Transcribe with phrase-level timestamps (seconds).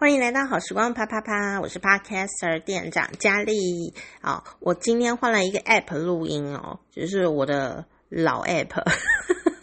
[0.00, 3.92] 欢迎来到好时光啪啪啪，我是 Podcaster 店长佳丽。
[4.20, 8.80] 啊，我今天换了一个 App 录音哦，就是我的老 App，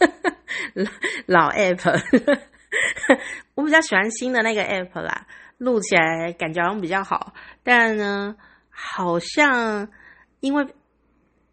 [1.24, 2.38] 老 App。
[3.56, 5.26] 我比较喜欢新的那个 App 啦，
[5.56, 7.32] 录起来感觉好像比较好。
[7.62, 8.36] 但呢，
[8.68, 9.88] 好像
[10.40, 10.66] 因为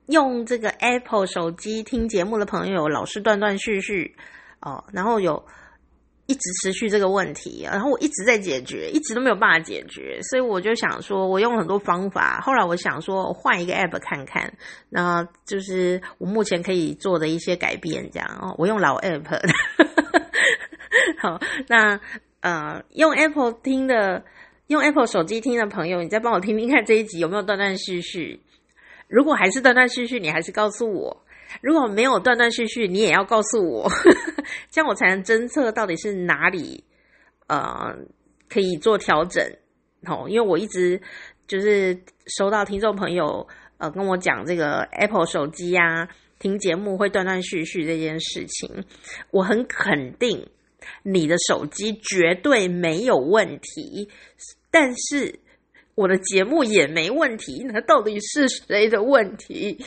[0.07, 4.17] 用这个 Apple 手机听节目的朋友老是断断续续
[4.59, 5.45] 哦，然后有。
[6.25, 12.39] 一直持续这个问题，然后我一直在解决，一直都没有办法解决，所以我就想说，我用很多方法。
[12.41, 14.53] 后来我想说，我换一个 app 看看，
[14.89, 18.55] 那就是我目前可以做的一些改变，这样哦。
[18.57, 19.37] 我用老 app，
[21.19, 21.99] 好，那
[22.39, 24.23] 呃，用 Apple 听的，
[24.67, 28.41] 用 Apple 手机听的朋友，你再帮我听听看这一集有没有断断续续。
[29.09, 31.22] 如果还是断断续续，你还是告诉我。
[31.61, 33.89] 如果没有断断续续，你也要告诉我，
[34.71, 36.83] 这样我才能侦测到底是哪里
[37.47, 37.95] 呃
[38.49, 39.43] 可以做调整。
[40.05, 41.01] 哦，因为我一直
[41.47, 41.97] 就是
[42.27, 43.47] 收到听众朋友
[43.77, 48.83] 呃跟我讲这个 Apple 手机啊听节目会断断续续这件事情，
[49.31, 50.45] 我很肯定
[51.03, 54.09] 你的手机绝对没有问题，
[54.69, 55.39] 但是
[55.95, 59.85] 我的节目也没问题，那到底是谁的问题？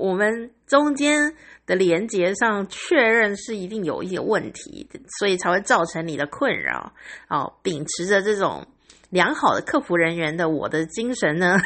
[0.00, 1.34] 我们中间
[1.66, 6.94] 的连接上确认是一定有一些问题，所以才会造成你的困扰。
[7.28, 8.66] 哦，秉持着这种
[9.10, 11.58] 良好的客服人员的我的精神呢，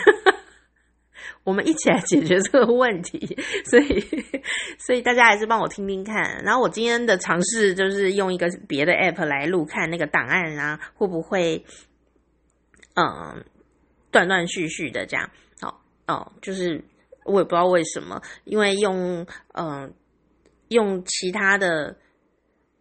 [1.45, 3.39] 我们一起来解决这个问题。
[3.65, 4.01] 所以，
[4.85, 6.43] 所以大家还是帮我听听看。
[6.43, 11.65] 然后我今天的尝试就是用一个别的 app 来录，看那个档案啊会不会
[12.95, 13.45] 嗯
[14.11, 15.31] 断断续续的这样。
[15.63, 15.75] 哦
[16.09, 16.83] 哦，就是。
[17.25, 19.93] 我也不知道为什么，因为用嗯、
[20.69, 21.97] 用其他的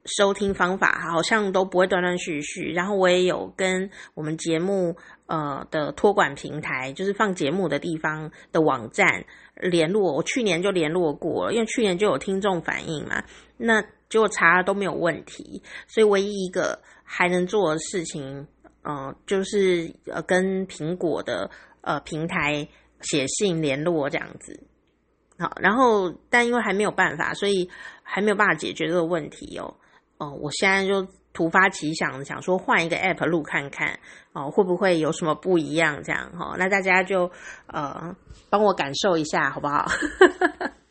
[0.05, 2.73] 收听方法，好像都不会断断续续。
[2.73, 4.95] 然后我也有跟我们节目
[5.27, 9.25] 呃的托管平台，就是放节目的地方的网站
[9.55, 10.13] 联络。
[10.13, 13.23] 我去年就联络过了，因为去年就有听众反映嘛，
[13.55, 15.63] 那结果查了都没有问题。
[15.87, 18.45] 所以唯一一个还能做的事情，
[18.83, 22.67] 嗯、呃，就是呃跟苹果的呃平台。
[23.03, 24.59] 写信联络这样子，
[25.37, 27.69] 好，然后但因为还没有办法，所以
[28.01, 29.75] 还没有办法解决这个问题哦。
[30.17, 33.99] 哦，我现在就突发奇想，想说换一个 app 录看看，
[34.33, 36.01] 哦，会不会有什么不一样？
[36.03, 37.29] 这样哈，那大家就
[37.67, 38.15] 呃
[38.49, 39.87] 帮我感受一下，好不好？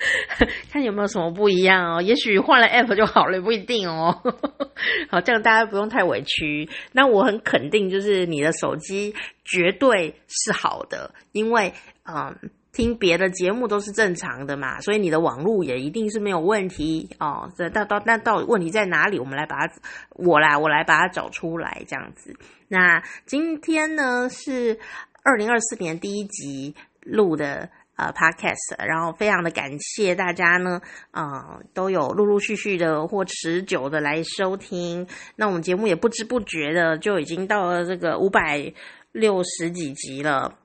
[0.72, 4.22] 看有没有什么不一样哦，也许换了 app 就好了，不一定哦。
[5.10, 6.68] 好，这样大家不用太委屈。
[6.92, 11.74] 那我很肯定，就是你的手机绝对是好的，因为
[12.04, 12.34] 嗯，
[12.72, 17.50] 听别的节目都是正常的嘛，所以你的网络也一定是没有问题哦。
[17.56, 19.18] 这到到那到底问题在哪里？
[19.18, 19.74] 我们来把它，
[20.12, 22.34] 我来我来把它找出来，这样子。
[22.68, 24.78] 那今天呢是
[25.22, 27.68] 二零二四年第一集录的。
[28.00, 30.80] 呃，Podcast，然后非常的感谢大家呢，
[31.10, 35.06] 呃，都有陆陆续续的或持久的来收听。
[35.36, 38.72] 那我们节目也不知不觉的就已经到了这个五百
[39.12, 40.56] 六十几集了。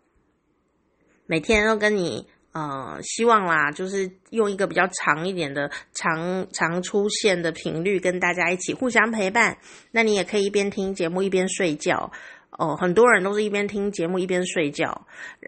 [1.25, 9.57] 每天都跟你呃，希望啦，就是用一个比较长一点的常常出现的频率跟大家一起互相陪伴。
[9.91, 12.09] 那你也可以一边听节目一边睡觉。
[12.58, 15.06] 哦，很多人都是一边听节目一边睡觉，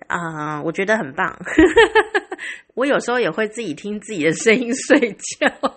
[0.08, 1.38] 啊、我觉得很棒。
[2.76, 5.00] 我有时候也会自己听自己的声音睡
[5.40, 5.77] 觉，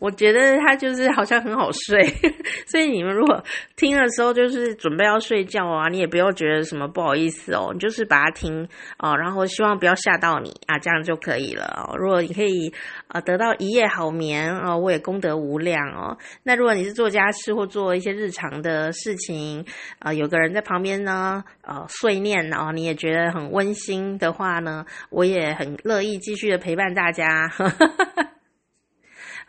[0.00, 2.02] 我觉得它就是好像很好睡。
[2.66, 3.42] 所以你们如果
[3.76, 11.94] 听的时候就是准备要睡觉啊，你也不要觉得什么不好意思哦，你就是把它听哦，然后希望不要吓到你啊，这样就可以了。
[11.98, 12.72] 如果你可以
[13.08, 16.16] 呃得到一夜好眠哦，我也功德无量哦。
[16.42, 19.64] 那如果你是做家事或做一些日常的事情
[19.98, 27.50] 啊、有个人在旁边呢，呃，碎念哦，你也觉得很温馨的话呢，我也很乐意继续的陪伴大家。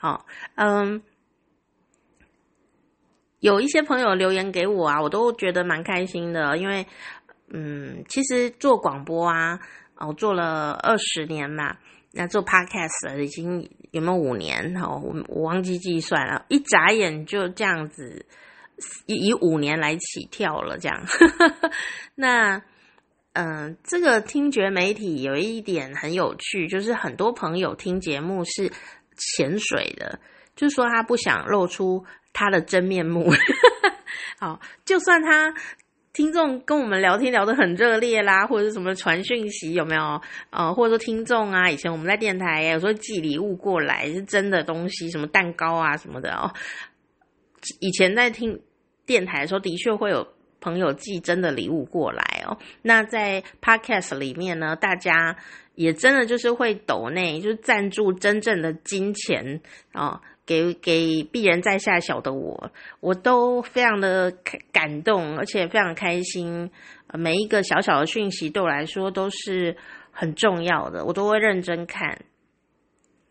[0.01, 0.25] 好，
[0.56, 1.00] 嗯，
[3.39, 6.87] 有一些朋友留言给我啊，我都觉得蛮开心的，因为
[7.49, 9.59] 嗯，其实做广播啊，
[9.99, 11.78] 哦做了二十年嘛，
[12.14, 14.76] 那做 podcast 已经有没有五年？
[14.78, 18.26] 哦，我我忘记计算了，一眨眼就这样子。
[19.05, 21.05] 以以五年来起跳了，这样。
[22.16, 22.64] 那，
[23.34, 28.72] 嗯、这个听觉媒体有一点很有趣，就是很多朋友听节目是
[29.38, 30.20] 潜水的，
[30.56, 32.03] 就是说他不想露出
[32.34, 33.29] 他的真面目。
[34.40, 35.53] 好，就算他
[36.14, 40.22] 听众跟我们聊天聊得很热烈啦，或者是什么传讯息有没有？
[40.50, 46.52] 呃，或者说听众啊，以前我们在电台有时候寄礼物过来是真的东西，什么蛋糕啊什么的哦。
[47.79, 48.62] 以前在听。
[49.03, 50.26] 电台的时候，的确会有
[50.62, 52.58] 朋友寄真的礼物过来哦。
[52.82, 55.35] 那在 Podcast 里面呢，大家
[55.81, 59.61] 也真的就是会抖内，就是赞助真正的金钱
[59.93, 60.22] 哦。
[60.43, 64.33] 给给鄙人在下小的我，我都非常的
[64.73, 66.69] 感动，而且非常开心。
[67.13, 69.78] 每一个小小的讯息对我来说都是
[70.11, 72.25] 很重要的，我都会认真看。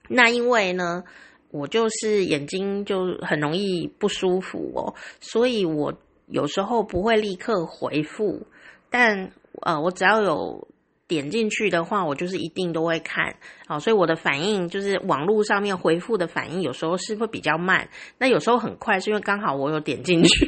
[0.09, 1.05] 那因为呢，
[1.51, 5.93] 我就是眼睛就很容易不舒服哦，所以我
[6.27, 8.47] 有时候不会立刻回复，
[8.89, 9.33] 但
[9.63, 10.69] 呃，我只要有。
[11.11, 13.35] 点进去的话，我就是一定都会看，
[13.67, 20.47] 好，所以我的反应就是网络上面回复的反应，有时候是会比较慢，那有时候很快，是因为刚好我有点进去，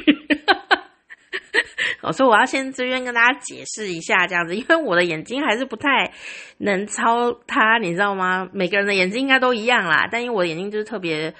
[2.13, 6.13] 所以我要先这边跟大家解释一下这样子，因为我的眼睛还是不太
[6.59, 8.47] 能操它，你知道吗？
[8.53, 11.33] 每个人的眼睛应该都一样啦，但因为我的眼睛就是特别。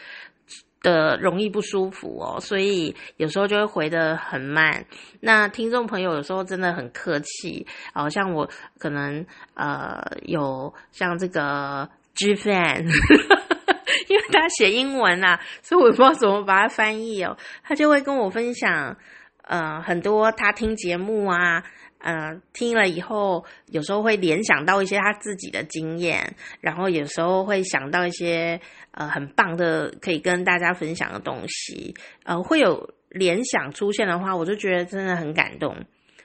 [0.84, 4.86] 的容易不舒服哦，所以有时候就会回得很慢。
[5.22, 8.48] 那听众朋友有时候真的很客气，好像我
[8.78, 9.26] 可能
[9.56, 12.84] 呃有像这个 G fan，
[14.10, 17.36] 因为他写英文啊，所以我不知道怎么把它翻译哦。
[17.64, 18.98] 他就会跟我分享
[19.44, 21.64] 呃很多他听节目啊。
[22.04, 28.60] 呃，听了以后，有时候会联想到一些他自己的经验，然后有时候会想到一些
[28.92, 31.96] 呃很棒的可以跟大家分享的东西，
[32.26, 35.74] 呃，会有联想出现的话，我就觉得真的很感动，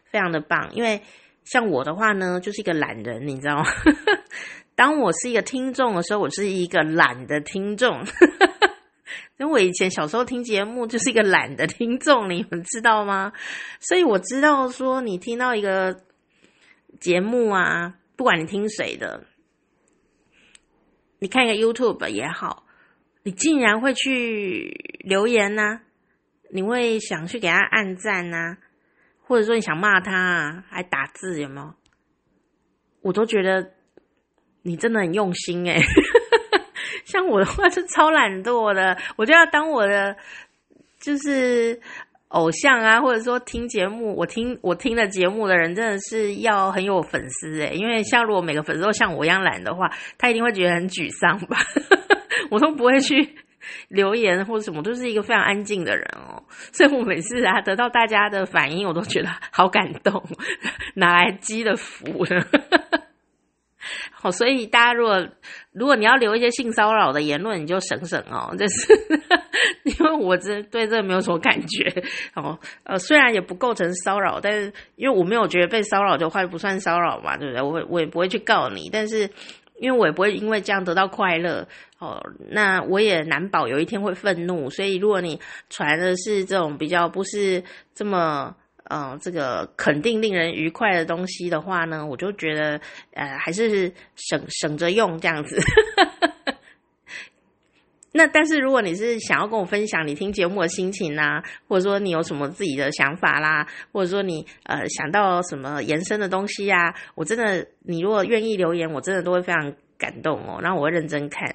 [0.04, 0.68] 非常的棒。
[0.72, 1.00] 因为
[1.44, 3.64] 像我的话呢，就是一个懒人，你知道吗？
[4.74, 8.04] 当我是一个听众的时候，我是一个懒的听众。
[9.38, 13.32] 因为我以前小时候听节目就是一个懒的听众，你们知道吗？
[13.80, 16.02] 所以我知道说，你听到一个
[17.00, 19.24] 节目啊，不管你听谁的，
[21.18, 22.64] 你看一个 YouTube 也好，
[23.22, 25.80] 你竟然会去留言呐、
[26.50, 28.56] 你会想去给他按赞呐、
[29.22, 31.74] 或者说你想骂他啊，还打字有没有？
[33.00, 33.74] 我都觉得
[34.62, 35.80] 你真的很用心诶、
[37.08, 40.14] 像我的话是超懒惰的， 我就要当我的
[41.00, 41.80] 就是
[42.28, 51.56] 偶像啊，或者说听节目，我听我听的节目的人真的是要很有粉丝诶，因为像如果每个粉丝都像我一样懒的话，他一定会觉得很沮丧吧。
[52.50, 53.36] 我都不会去
[53.88, 60.22] 留言或者什么，都是一个非常安静的人哦，所以我每次啊得到大家的反应，我都觉得好感动，
[60.94, 62.44] 哪来积的福呢？
[64.20, 65.28] 好， 所以大家如果
[65.72, 68.54] 如果你要留一些性骚扰的言论，你就省省哦。
[68.58, 68.92] 这是
[69.84, 72.02] 因为我这对这没有什么感觉
[72.34, 72.58] 哦。
[72.82, 77.62] 呃，虽然也不构成骚扰，但是因为我没有觉得被骚扰的话不算骚扰嘛，对不对？
[77.62, 79.30] 我我也不会去告你，但是
[79.78, 81.68] 因为我也不会因为这样得到快乐
[81.98, 82.20] 哦。
[82.50, 85.40] 那我也难保有一天会愤怒，所以如果你
[85.70, 87.62] 传的是这种比较不是
[87.94, 88.56] 这么。
[88.90, 92.80] 嗯，这个肯定令人愉快的东西的话呢，我就觉得，
[93.12, 95.60] 呃，还是省省着用这样子。
[98.12, 111.54] 那但是如果你是想要跟我分享你听节目的心情啊，或者说你有什么自己的想法啦，或者说你呃想到什么延伸的东西啊，我真的，你如果愿意留言，我真的都会非常感动哦，然后我会认真看。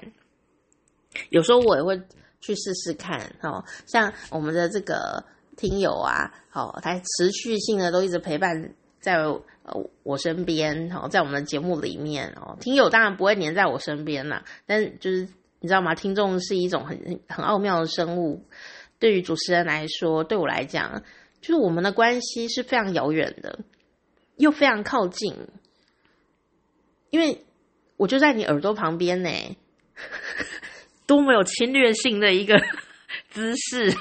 [1.30, 2.00] 有时候我也会
[2.40, 5.24] 去试试看哦，像我们的这个。
[5.56, 9.42] 听友啊，好，他持续性的都一直陪伴在呃
[10.02, 12.56] 我身边，哦，在我们的节目里面哦。
[12.60, 15.28] 听友当然不会黏在我身边啦，但就是
[15.60, 15.94] 你知道吗？
[15.94, 18.44] 听众是一种很很奥妙的生物，
[18.98, 21.02] 对于主持人来说，对我来讲，
[21.40, 23.60] 就是我们的关系是非常遥远的，
[24.36, 25.34] 又非常靠近，
[27.10, 27.44] 因为
[27.96, 29.30] 我就在你耳朵旁边呢，
[31.06, 32.60] 多么有侵略性的一个
[33.30, 33.94] 姿势。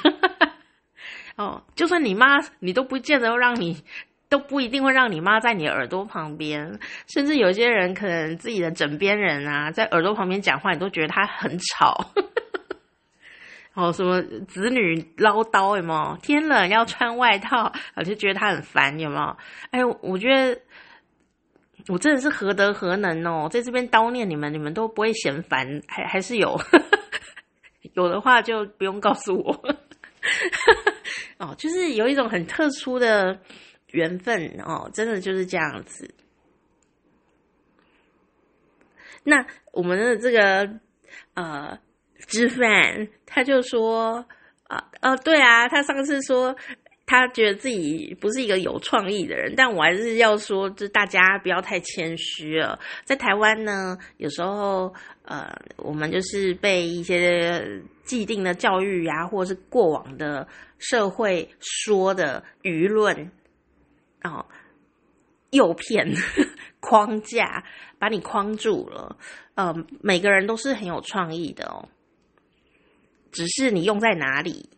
[1.36, 3.84] 哦，就算你妈，你都不见得让你，
[4.30, 6.80] 都不一定会让你妈在你耳朵旁边。
[7.08, 12.12] 甚至有些人可能自己的枕边人啊，在耳朵旁边讲话，你都觉得他很吵。
[13.74, 16.18] 哦，什么子女唠叨有没有？
[16.22, 19.38] 天冷要穿外套，我就觉得他很烦，有没有？
[19.72, 20.62] 哎，我觉得
[21.88, 26.56] 我真的是何德何能哦，在这边叨念你们，你们都不会嫌烦，还还是有，
[27.96, 29.76] 有的话就不用告诉我。
[31.44, 33.38] 哦，就是有一种很特殊的
[33.88, 36.10] 缘分哦，真的就是这样子。
[39.26, 40.80] 那我们的这个
[41.34, 41.78] 呃，
[42.28, 44.26] 知饭他就说
[44.64, 46.56] 啊，哦，对啊，他上次说
[47.06, 52.80] 他觉得自己不是一个有创意的人，但我还是要说，就大家不要太谦虚了。
[53.04, 54.94] 在台湾呢，有时候
[55.26, 63.32] 呃，我们就是被一些既定的教育呀、或者是过往的社会说的舆论
[64.24, 64.46] 哦，
[65.52, 66.14] 诱骗
[66.80, 67.64] 框架，
[67.98, 69.18] 把你框住了。
[69.56, 71.88] 呃，每个人都是很有创意的哦，
[73.32, 74.70] 只是你用在哪里。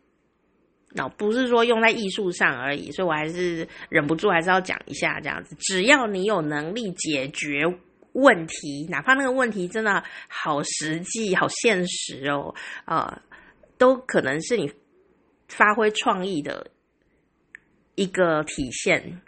[0.98, 5.54] 那不是说用在艺术上而已，所以我还是忍不住还是要讲一下这样子。
[5.60, 7.66] 只要你有能力解决
[8.16, 12.54] 问题，哪怕那个问题真的好实际、好现实哦，
[12.86, 13.22] 呃，
[13.78, 14.72] 都可能是你
[15.48, 16.68] 发挥创意的
[17.96, 19.22] 一个体现。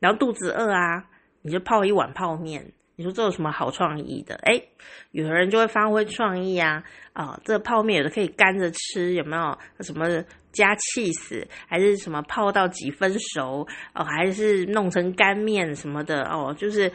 [0.00, 1.04] 然后肚子饿啊，
[1.42, 2.72] 你就泡一碗泡面。
[2.94, 4.34] 你说这有什么好创意的？
[4.44, 4.68] 诶，
[5.12, 6.84] 有的人就会发挥创意啊！
[7.14, 9.58] 啊、哦，这泡面有的可以干着吃，有没有？
[9.80, 10.06] 什么
[10.52, 13.66] 加起司，还是什么泡到几分熟？
[13.94, 16.22] 哦，还是弄成干面什么的？
[16.24, 16.92] 哦，就是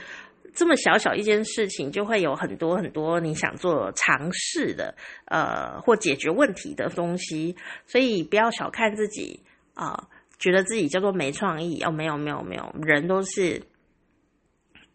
[0.57, 4.95] 这么小小一件事情，就会有很多很多你想做尝试的，
[5.25, 7.55] 呃，或解决问题的东西。
[7.85, 9.43] 所以不要小看自己
[9.75, 10.09] 啊、呃，
[10.39, 13.61] 觉得自己叫做没创意哦，没有没有没有，人都是。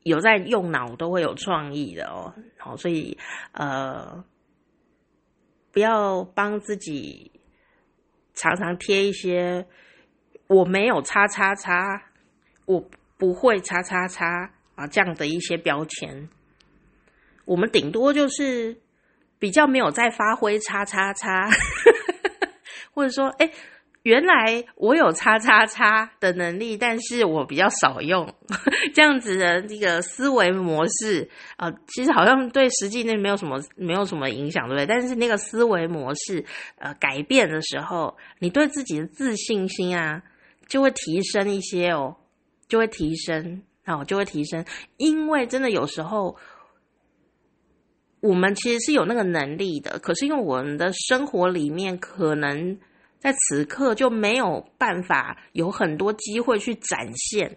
[0.04, 3.16] 有在用脑都会有创意的哦，好，所以
[3.52, 4.24] 呃，
[5.70, 7.30] 不要帮自己
[8.34, 9.64] 常常贴一些
[10.48, 12.02] 我没有叉叉叉，
[12.66, 12.84] 我
[13.16, 14.50] 不会叉叉叉
[14.82, 16.28] 啊这样的一些标签。
[17.44, 18.76] 我们顶多就是
[19.38, 21.48] 比较没有在发挥叉叉叉，
[22.92, 23.46] 或者说哎。
[23.46, 23.52] 诶
[24.04, 28.34] 原来我有叉叉叉的能力，但是我比较少用
[28.92, 34.86] 这样子的这个思维模式啊、其实好像对实际那没有什么没有什么影响，对不对？
[34.86, 36.44] 但是那个思维模式
[36.80, 40.20] 呃改变的时候，你对自己的自信心啊
[40.66, 42.16] 就会提升一些哦，
[42.66, 44.64] 就会提升哦，就会提升，
[44.96, 46.36] 因为真的有时候
[48.20, 52.78] 我们其实是有那个能力的，可是因为我们的生活里面可能。
[53.22, 57.56] 在此刻就没有办法有很多机会去展现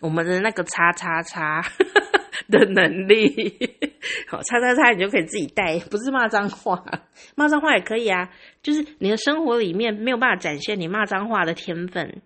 [0.00, 1.62] 我们的那个叉叉叉
[2.50, 3.56] 的能力。
[4.26, 6.82] 好，叉叉叉你就可以自己带，不是骂脏话，
[7.36, 8.30] 骂脏话也可以啊。
[8.64, 12.20] 就是你的生活里面没有办法展现你骂脏话的天分。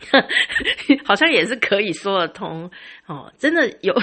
[1.04, 2.70] 好像也是可以说得通
[3.06, 3.94] 哦，真的有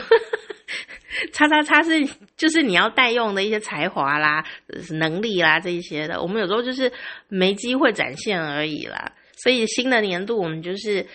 [1.32, 4.44] 叉叉叉是就是你要带用的一些才华啦、
[4.92, 6.92] 能力啦这一些的，我们有时候就是
[7.28, 9.14] 没机会展现而已啦。
[9.38, 11.06] 所以新的年度我们就是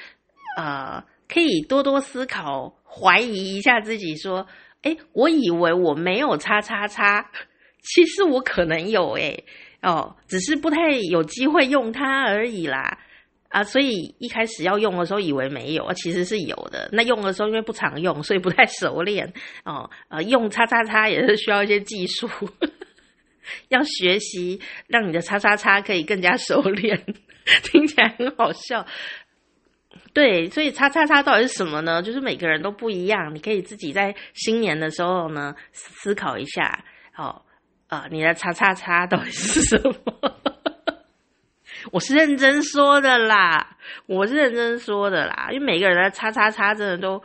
[0.57, 4.47] 呃可以多多思考，怀疑一下自己，说，
[4.83, 7.31] 诶，我以为我没有叉叉叉，
[7.83, 9.45] 其实我可能有诶，
[9.83, 12.99] 哦，只是不太有机会用它而已啦。
[13.51, 16.89] 啊，所以一开始要用的时候以为没有，其实是有的。
[16.93, 19.33] 那用的时候因为不常用，所以不太熟练
[19.65, 19.91] 哦。
[20.09, 22.29] 呃，用叉叉叉也是需要一些技术，
[23.69, 27.05] 要学习让你的叉叉叉可以更加熟练。
[27.65, 28.87] 听起来很好笑，
[30.15, 30.49] 对。
[30.51, 32.01] 所以叉叉叉到底是什么呢？
[32.03, 36.85] 就是每个人都不一样，你可以自己在新年的时候呢思考一下。
[37.17, 37.43] 哦，
[37.89, 40.31] 呃，你的叉叉叉到底是什么？
[41.93, 47.23] 我是认真说的啦，我是认真说的啦，因为每个人的叉叉叉真的都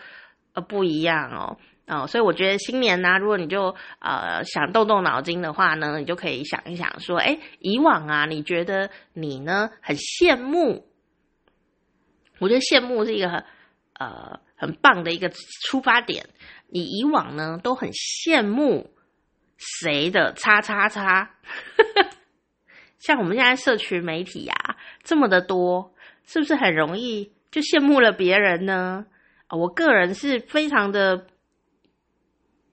[0.54, 1.58] 呃不一样哦，
[1.88, 10.88] 哦，所以我觉得新年呢、如果你就呃想动动脑筋的话呢，你就可以想一想说，诶，以往啊，你觉得你呢很羡慕，
[12.40, 13.44] 我觉得羡慕是一个很
[14.00, 15.30] 呃很棒的一个
[15.70, 16.26] 出发点，
[16.70, 18.90] 你以往呢都很羡慕
[19.58, 21.32] 谁的叉叉叉。
[23.06, 25.94] 像我们现在社群媒体呀、啊，这么的多，
[26.24, 29.06] 是不是很容易就羡慕了别人呢？
[29.48, 31.28] 我个人是非常的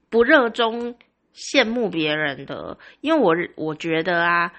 [0.09, 0.97] 不热衷
[1.35, 4.55] 羡慕别人的，因为我我觉得啊，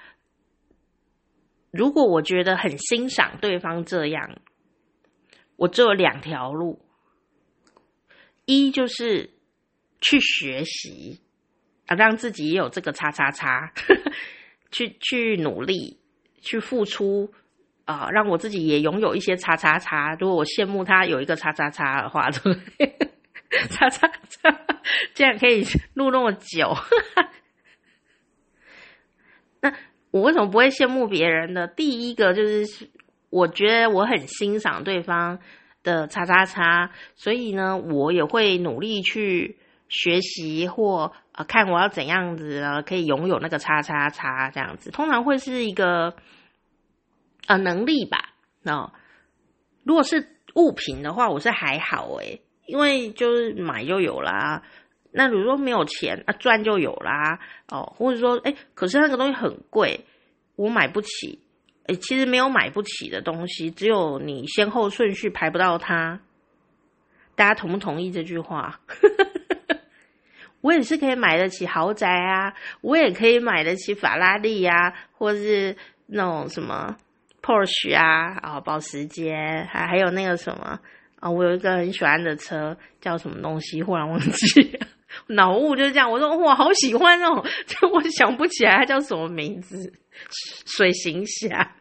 [1.72, 4.38] 如果我觉得很欣赏对方这样，
[5.56, 6.86] 我只有两条路，
[8.44, 9.30] 一就是
[10.00, 11.20] 去学习
[11.86, 13.72] 啊，让自己也有这个叉叉叉。
[14.74, 16.00] 去去努力，
[16.42, 17.32] 去付出
[17.84, 20.16] 啊、让我自己也拥有一些叉叉叉。
[20.18, 22.98] 如果我羡慕他有一个叉叉叉的话，对 不对？
[23.68, 24.66] 叉叉叉，
[25.14, 25.62] 这样可以
[25.92, 26.74] 录那么久。
[29.60, 29.72] 那
[30.10, 31.68] 我为什么不会羡慕别人呢？
[31.68, 32.88] 第一个就是
[33.30, 35.38] 我觉得我很欣赏对方
[35.82, 39.58] 的叉叉叉，所以呢，我也会努力去
[39.94, 41.12] 学习或。
[41.34, 42.80] 啊，看我要怎样子呢？
[42.84, 46.14] 可以拥有那个叉叉叉这样子，通常会是一个
[47.48, 48.92] 呃能力吧，那
[49.82, 54.62] 如果是物品的话，我是还好诶，因为就是买就有啦。
[55.10, 57.40] 那如果说没有钱啊，赚就有啦。
[57.66, 60.04] 哦，或者说，诶，可是那个东西很贵，
[60.54, 61.40] 我买不起。
[61.88, 66.20] 诶，其实没有买不起的东西，只有你先后顺序排不到它。
[67.34, 68.78] 大家同不同意这句话？
[70.64, 76.96] 我也是可以买得起豪宅啊，我也可以买得起法拉利呀，或是那种什么
[77.42, 80.80] Porsche 啊，啊，保时捷，还还有那个什么
[81.20, 84.78] 啊，我有一个很喜欢的车，叫什么东西，忽然忘记，
[85.28, 86.10] 脑雾就是这样。
[86.10, 89.92] 我说哇，好喜欢哦，就 我想不起来它叫什么名字，
[90.64, 91.74] 水行侠，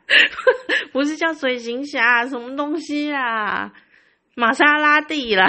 [0.91, 3.71] 不是叫水行侠，什么东西啊？
[4.35, 5.47] 玛莎拉蒂啦。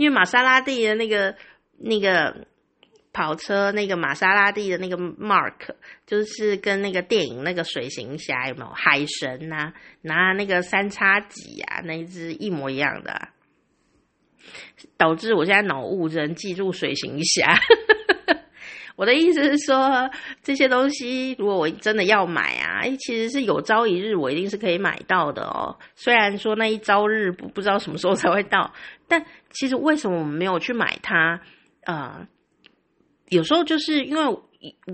[0.00, 1.36] 因为玛莎拉蒂的那个
[1.76, 2.46] 那个
[3.12, 5.74] 跑车，那个玛莎拉蒂的那个 mark，
[6.06, 13.28] 就是跟那个电影那个水行侠有没有海神呐、拿那个三叉戟啊，那一只一模一样的、
[14.96, 17.60] 导致我现在脑雾，只能记住水行侠。
[19.00, 20.10] 我的意思是说，
[20.42, 25.74] 这些东西如果我真的要买啊，哎，其实是有朝一日我一定是可以买到的哦。
[25.94, 28.74] 虽然说那一朝日不不知道什么时候才会到，
[29.08, 31.40] 但其实为什么我们没有去买它？
[31.84, 32.28] 呃，
[33.30, 34.38] 有时候就是因为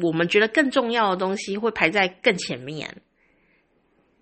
[0.00, 3.02] 我们觉得更重要的东西会排在更前面。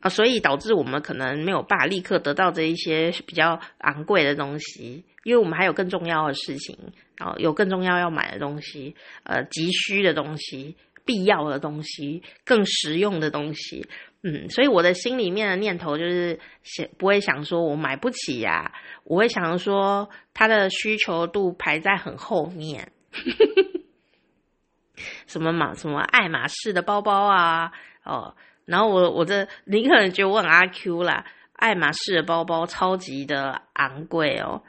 [0.01, 6.79] 啊，所以导致我们可能没有办法立刻得到这一些比较昂贵的东西，因为我们还有更重要的事情，
[7.17, 13.87] 然后有更重要要买的东西，呃，急需的东西，必要的东西，更实用的东西，
[14.23, 18.73] 嗯，所以我的心里面的念头就是想不会想说我买不起呀，
[19.05, 22.93] 我会想说它的需求度排在很后面，
[25.27, 27.73] 什么马什么爱马仕的包包啊，
[28.05, 28.37] 哦。
[28.65, 34.63] 然后我我这你可能就问阿 Q 啦，爱马仕的包包超级的昂贵哦。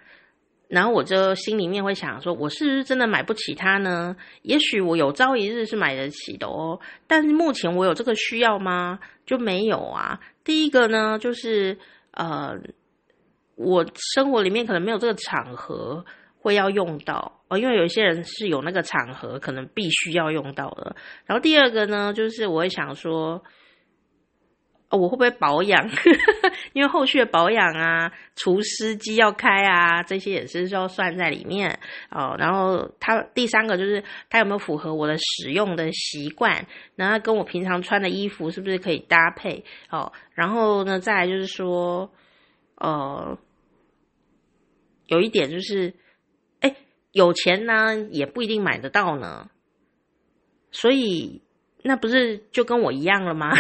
[0.68, 4.16] 然后我就心里面会想说，我是不是真的买不起它呢？
[4.42, 6.80] 也许我有朝一日是买得起的哦。
[7.08, 9.00] 但是目前我有这个需要吗？
[9.26, 10.20] 就没有啊。
[10.44, 11.78] 第一个呢，就是
[12.12, 12.58] 呃，
[13.56, 16.04] 我生活里面可能没有这个场合
[16.40, 20.96] 会要用到哦，因为有一些人是有那个场合可能必须要用到的。
[21.26, 23.44] 然后第二个呢，就是我会想说。
[24.90, 25.90] 哦，我会不会保养？
[26.74, 31.80] 因为后续的保养啊，除湿机要开啊，这些也是要算在里面
[32.12, 32.36] 哦。
[32.38, 40.14] 然后它第三个就是它有没有符合我的使用的习惯，然后跟我平常穿的衣服是不是可以搭配哦。
[40.34, 42.12] 然后呢，再来就是说，
[42.76, 43.38] 呃，
[45.08, 45.96] 有一点就是，
[46.60, 46.76] 哎，
[47.12, 49.50] 有钱呢也不一定买得到呢，
[50.72, 51.42] 所以
[51.82, 53.52] 那不是就跟我一样了吗？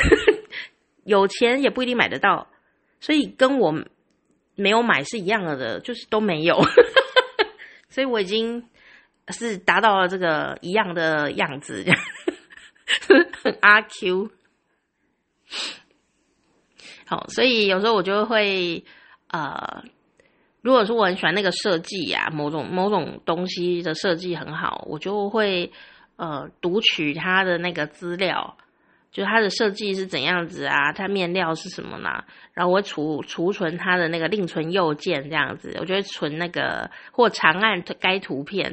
[1.05, 2.47] 有钱也不一定买得到，
[2.99, 3.71] 所以跟我
[4.55, 6.59] 没有买是一样的，的就是都没有，
[7.89, 8.67] 所以我已经
[9.29, 11.85] 是达到了这个一样的样子，
[13.43, 14.31] 很阿 Q。
[17.05, 18.83] 好，所以有时候我就会
[19.27, 19.83] 呃，
[20.61, 25.71] 如果说我很喜欢那个设计呀，某种某种东西的设计很好，我就会
[26.15, 28.57] 呃读取它的那个资料。
[29.15, 30.91] 就它的设计是怎样子啊？
[30.91, 32.21] 它面料是什么呢？
[32.54, 38.69] 然后我储储存它的那个另存右键这样子，我就会存那个或长按该图片，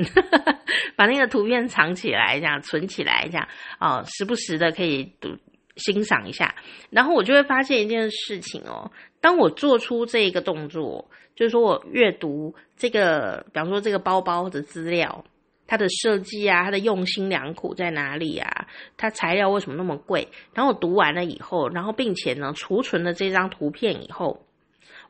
[0.96, 3.46] 把那个图片藏起来，这样存起来，这样
[3.78, 5.28] 哦，时不时的可以读
[5.76, 6.52] 欣赏一下。
[6.90, 15.24] 然后我就会发现一件事情哦，当我做出这个动作，就是说我阅读这个，比方说这个包包的资料。
[15.66, 18.68] 它的设计啊，它的用心良苦在哪里啊？
[18.96, 20.28] 它材料为什么那么贵？
[20.52, 24.46] 然后我读完了以后，然后并且呢，储存了这张图片以后，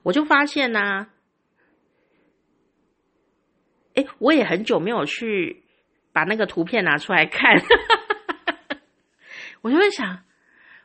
[0.02, 1.08] 我就发现呢、啊，
[3.94, 5.64] 诶，我也很久没有去
[6.12, 7.60] 把那个图片拿出来看，
[9.62, 10.22] 我就会想，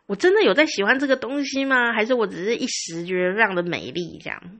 [0.07, 1.93] 我真的有在喜欢这个东西吗？
[1.93, 4.59] 还是我只是一时觉得非常的美丽这样？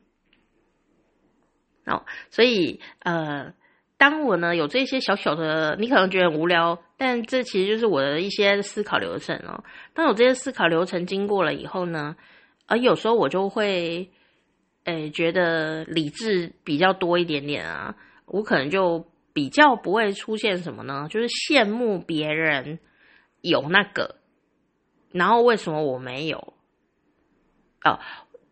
[1.86, 3.54] 哦，所以呃。
[3.98, 9.64] 当我呢有这些小小的，你可能觉得很无聊，但这其实就是我的一些思考流程哦。
[9.94, 12.16] 当有这些思考流程经过了以后呢，
[12.68, 14.12] 而有时候我就会，
[14.84, 17.96] 诶，觉得理智比较多一点点啊。
[18.28, 21.08] 我可能就比较不会出现什么呢？
[21.10, 22.78] 就是羡慕别人
[23.42, 24.18] 有那个，
[25.12, 26.54] 然后为什么我没有？
[27.84, 28.00] 哦。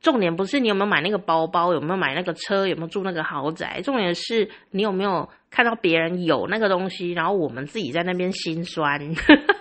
[0.06, 3.82] 重点不是你有没有买那个包包，有没有买那个车，有没有住那个豪宅。
[3.84, 9.02] 重点是你有没有看到别人有那个东西，然后我们自己在那边心酸。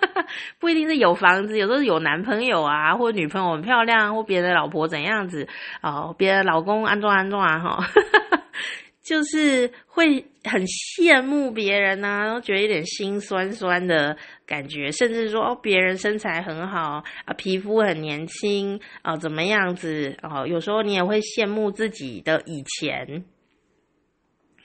[0.60, 5.48] 不一定是有房子，有时候有男朋友啊，或者女朋友很漂亮，或别的老婆怎样子
[5.80, 7.86] 哦，别的老公安装安装啊哈。
[9.02, 20.46] 就是会很羡慕别人呐、啊，然后觉得有点心酸酸的感觉，甚至说哦，别人身材很好啊，皮肤很年轻啊，怎么样子哦？
[20.46, 23.24] 有时候你也会羡慕自己的以前，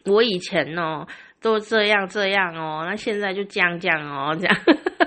[0.06, 1.08] 我以前哦
[1.42, 4.58] 都这样这样哦，那现在就这样这样哦，这样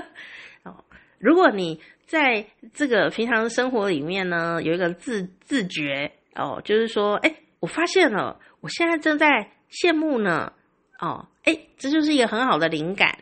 [0.64, 0.85] 哦。
[1.18, 8.38] 如果你在这个平常生活里面呢，有一个自自觉哦，就是说，哎，我发现了。
[8.61, 9.26] 我现在正在
[9.70, 10.52] 羡慕呢，
[11.00, 13.18] 哦，哎，这就是一个很好的灵感，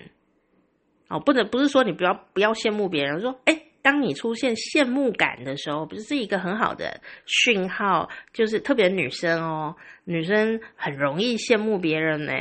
[1.11, 12.33] 哦，不能不是说你不要不要羡慕别人，说，哎，当你出现羡慕感的时候，不是一个很好的讯号，就是特别女生哦，女生很容易羡慕别人呢，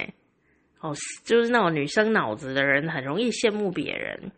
[0.81, 4.31] 哦，就是那种女生脑子的人很容易羡慕别人，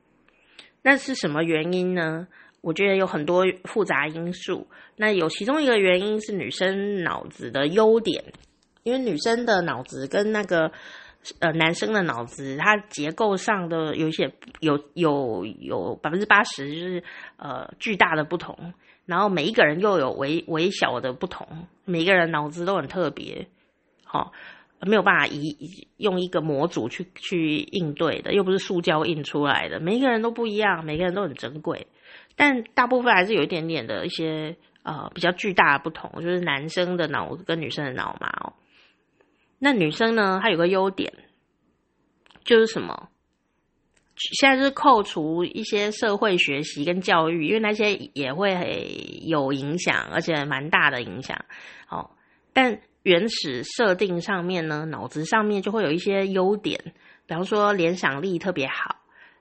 [0.81, 2.25] 那是什么原因呢？
[2.61, 4.65] 我觉得有很多复杂因素，
[4.95, 8.23] 那有其中一个原因是女生脑子的优点。
[8.83, 10.71] 因为女生的脑子跟那个
[11.39, 17.03] 呃男生的脑子，它结构上的有一些有有有百分之八十就是
[17.37, 18.73] 呃巨大的不同，
[19.05, 21.47] 然后每一个人又有微微小的不同，
[21.85, 23.47] 每一个人脑子都很特别，
[24.03, 24.31] 好、
[24.81, 31.87] 没有办法一用一个模组去去应对的，又不是塑胶印出来的，每一个人都不一样，每个人都很珍贵，
[32.35, 38.53] 但大部分还是有一点点的一些呃比较巨大的不同，就是男生的脑子跟女生的脑嘛。
[39.63, 40.39] 那女生呢？
[40.41, 41.13] 她有个优点，
[42.43, 43.09] 就是什么？
[44.15, 51.45] 现在是扣除一些社会学习跟教育，因为那些也会有影响，而且蛮大的影响。
[51.89, 52.09] 哦，
[52.53, 56.79] 但原始设定上面呢，脑子上面就会有一些优点，
[57.27, 58.95] 比方说联想力特别好，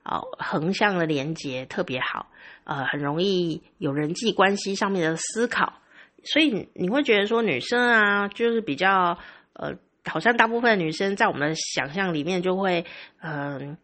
[0.04, 2.26] 哦，横向的连接特别好，
[2.64, 5.80] 呃，很容易有人际关系上面的思考，
[6.24, 9.16] 所以你会觉得说女生啊，就是比较
[9.54, 9.78] 呃。
[10.04, 12.84] 好像大部分女生在我们想象里面就会，
[13.20, 13.76] 嗯、呃，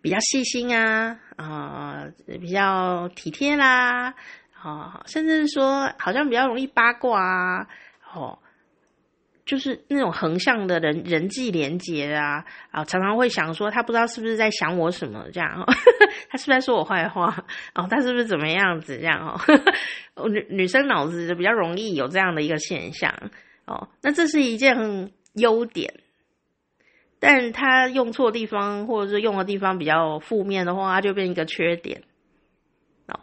[0.00, 4.14] 比较细心啊，啊、比较体贴啦，
[4.62, 7.66] 啊、甚至是说好像比较容易八卦啊，
[8.14, 8.38] 哦，
[9.44, 15.74] 就是那种横向的人人际连接啊，啊、常常会想说他不知道是不是在想我什么这样，呵 呵
[16.30, 17.44] 他是不是在说我坏话？
[17.74, 19.38] 哦，他是不是怎么样子这样？
[20.16, 23.12] 哦，女女生脑子比较容易有这样的一个现象
[23.66, 25.12] 哦，那这是一件。
[25.34, 25.94] 优点，
[27.18, 32.02] 但他用错地方，或者是用的地方比较负面的话，它就变一个缺点
[33.06, 33.20] 哦。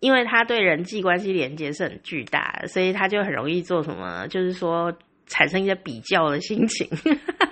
[0.00, 6.86] 因为他对人际关系连接是很巨大的，所以他就很容易做什么，就是说产生一些比较的心情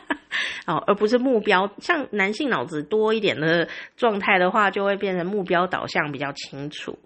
[0.67, 1.71] 哦，而不是目标。
[1.79, 6.99] 像男性脑子多一点的状态的话，就会变成目标导向比较清楚。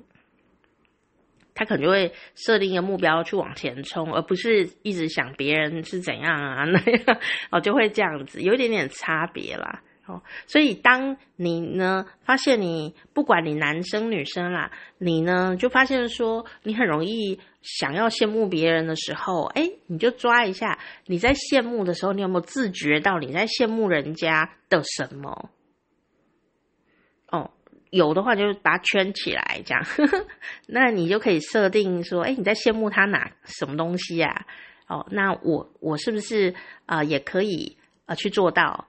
[1.59, 7.19] 他可能就会设定一个目标去往前冲，而不是一直想别人是怎样啊那样
[7.51, 10.23] 哦，就会这样子，有一点点差别啦哦。
[10.47, 25.51] 所以当你呢发现你不管你男生女生啦，你呢就发现说你很容易想要羡慕别人的时候，哎，你就抓一下你在羡慕的时候，你有没有自觉到你在羡慕人家的什么？
[27.91, 29.85] 有的话就把它圈起来，这样，
[30.67, 34.47] 那你就可以设定说，哎，你在羡慕他哪什么东西呀？
[34.87, 36.55] 哦，那我我是不是
[36.87, 38.89] 啊、也可以啊、去做到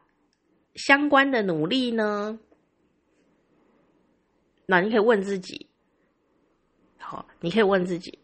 [0.76, 2.40] 相关的努力呢？
[4.66, 5.68] 那你可以问自己，
[6.98, 8.20] 好，你可以问自己。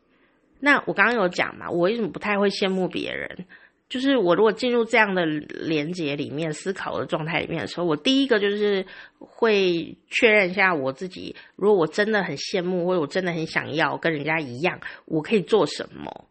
[0.59, 3.45] 那我刚刚有讲嘛，我为什么不太会羡慕别人？
[3.88, 8.84] 就是我如果进入这样的连接里面、思考的状态里面的时候，我第一个就是
[9.19, 11.36] 会确认一下我自己。
[11.56, 16.26] 如果我真的很羡慕，或者我真的很想要跟人家一样，我可以做什么？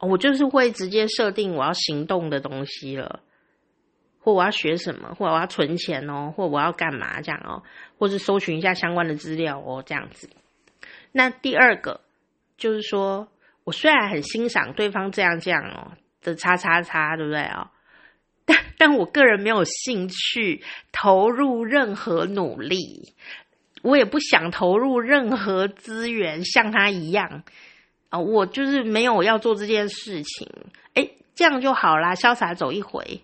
[0.00, 3.20] 我就是会直接设定我要行动的东西了，
[4.20, 7.62] 或我要学什么，或我要存钱哦，或我要干嘛这样哦，
[7.98, 10.28] 或是搜寻一下相关的资料哦，这样子。
[11.10, 12.02] 那第二个
[12.58, 13.28] 就是说，
[13.64, 15.96] 我虽然很欣赏对方这样这样哦。
[16.34, 17.70] 叉叉叉，对不对啊？
[18.46, 23.14] 但但我个人没有兴趣投入任何努力，
[23.82, 27.42] 我也不想投入任何资源，像他一样
[28.08, 30.48] 啊，我就是没有要做这件事情。
[30.94, 33.22] 诶，这样就好啦，潇洒走一回。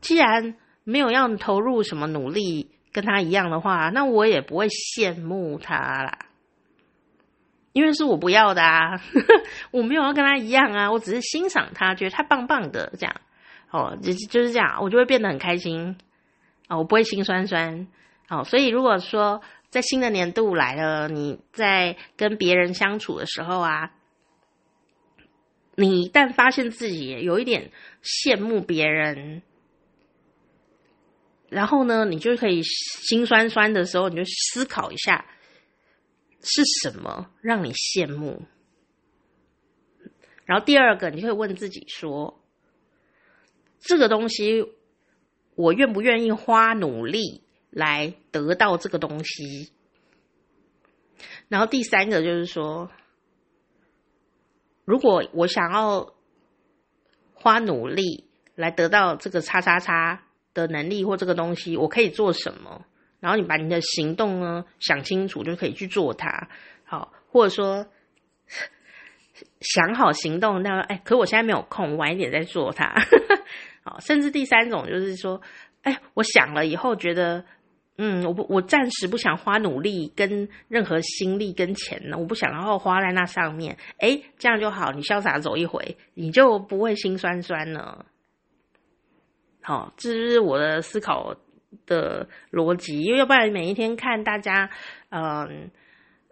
[0.00, 6.18] 既然没有要投入什么努力跟他一样的话，那我也不会羡慕他啦。
[7.72, 9.00] 因为是我不要的啊，
[9.70, 13.20] 我没有要跟他一样啊，我只是欣赏他，觉得他棒棒的这样，
[13.70, 15.96] 哦，就就是这样，我就会变得很开心，
[16.68, 17.86] 哦，我不会心酸酸，
[18.28, 23.92] 哦，所以如果说在新的年度来了，你在跟别人相处的时候啊，
[25.74, 27.70] 你一旦发现自己有一点
[28.02, 29.40] 羡慕别人，
[31.48, 35.24] 然后呢，你就可以心酸酸的时候，你就思考一下，
[36.42, 38.42] 是什么让你羡慕？
[40.44, 42.42] 然后第二个，你就会问自己说，
[43.78, 44.72] 这个东西
[45.54, 49.72] 我愿不愿意花努力来得到这个东西？
[51.48, 52.90] 然后第三个就是说，
[54.84, 56.12] 如果我想要
[57.34, 62.84] 花努力来得到这个叉叉叉的能力或这个东西，我可以做什么？
[63.22, 66.48] 然后你把你的行动呢想清楚，就可以去做它。
[66.84, 67.86] 好，或者说
[69.60, 72.92] 想好行动，那哎，可我现在没有空，晚一点再做它。
[73.84, 75.40] 好，甚至第三种就是说，
[75.82, 77.44] 哎，我想了以后觉得。
[77.98, 83.76] 嗯，我不，我暂时不想花努力跟任何心力跟钱呢，我不想然后花在那上面。
[83.98, 88.06] 诶，这样就好，你潇洒走一回，你就不会心酸酸了。
[89.60, 91.36] 好，这是我的思考
[91.86, 94.70] 的逻辑，因为要不然每一天看大家，
[95.10, 95.70] 嗯。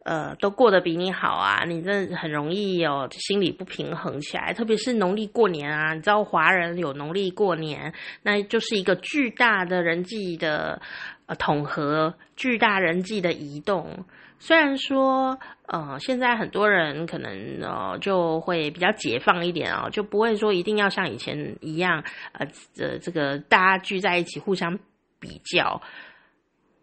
[0.03, 4.55] 呃，都过得比你好啊，你这很容易哦，心理不平衡起来。
[4.55, 10.81] 特别是农历过年啊，你知道华人有农历过年，那就是一个巨大的人际的
[11.27, 14.07] 呃统合，巨大人际的移动。
[14.39, 24.79] 虽然说，呃，现在很多人可能呃就会比较解放一点哦，就不会说一定要像以前一样，呃，这这个大家聚在一起互相
[25.21, 25.81] 比较。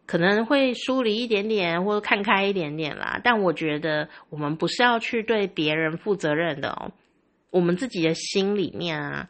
[0.06, 3.19] 可能会疏离一点点，或者看开一点点啦。
[3.21, 6.93] 但我觉得我们不是要去对别人负责任的哦。
[7.50, 9.28] 我们自己的心里面啊，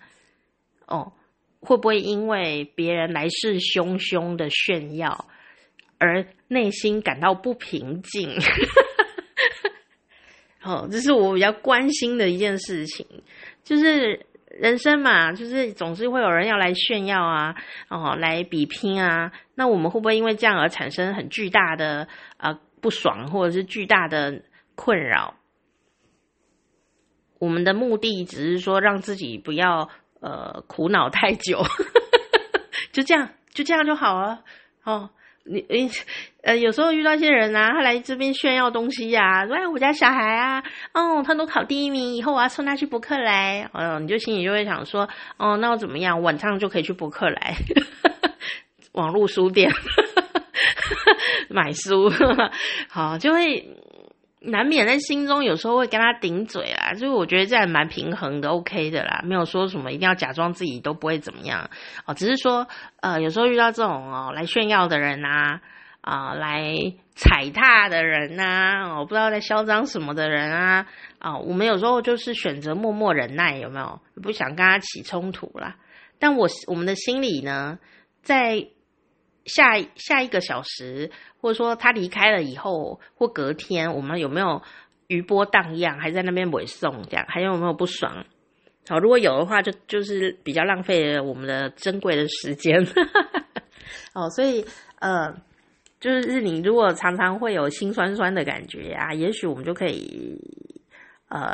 [0.86, 1.14] 哦，
[1.62, 5.28] 会不会因为别人来势汹汹的炫耀，
[5.98, 8.38] 而内心感到不平静？
[10.62, 13.08] 哦，这是我比较关心的一件事情，
[13.64, 14.28] 就是。
[14.50, 17.56] 人生嘛，就是总是会有人要来炫耀啊，
[17.90, 19.32] 哦，来比拼啊。
[19.56, 22.08] 那我们会不会因为这样而产生很巨大的
[22.38, 24.42] 呃不爽，或者是巨大的
[24.76, 25.36] 困扰？
[27.40, 29.90] 我们的目的只是说让自己不要
[30.22, 31.62] 呃苦恼太久，
[32.92, 34.44] 就这样，就这样就好了
[34.84, 35.12] 哦。
[35.50, 35.90] 你你
[36.44, 45.08] 呃，有时候遇到一些人啊，他来这边炫耀东西呀、啊，说哎，我家小孩啊，哦，他都考第一名，以后我要送他去补课来，哦，你就心里就会想说，
[45.38, 47.56] 哦，那我怎么样，晚上就可以去补课来，
[48.94, 49.72] 网络书店
[51.50, 52.12] 买书，
[52.90, 53.66] 好，就会。
[54.50, 61.70] 难免在心中有时候会跟他顶嘴啦，所以我觉得这样蛮平衡的，OK 的啦，没有说什么一定要假装自己都不会怎么样
[62.06, 62.68] 哦，只是说
[63.02, 65.60] 呃有时候遇到这种哦来炫耀的人呐
[66.00, 66.74] 啊、呃、来
[67.14, 70.88] 踩踏的人呐、啊，我、不知道在嚣张什么的人啊
[71.20, 74.00] 啊、我们有时候就是选择默默忍耐，有没有？
[74.24, 75.76] 不想跟他起冲突啦，
[76.20, 77.80] 但我我们的心里呢，
[78.22, 78.68] 在。
[79.48, 81.10] 下下一个小时，
[81.42, 84.62] 或者说他离开了以后，或隔天，我们有没有
[85.08, 88.26] 余波荡漾，还在那边尾送这样，还有没有不爽？
[88.90, 92.86] 好，如果有的话，就就是比较浪费了我们的珍贵的时间。
[94.14, 94.66] 哦，所以
[95.00, 95.34] 呃，
[96.00, 100.40] 就是你如果常常会有心酸酸的感觉、啊，也许我们就可以
[101.30, 101.54] 呃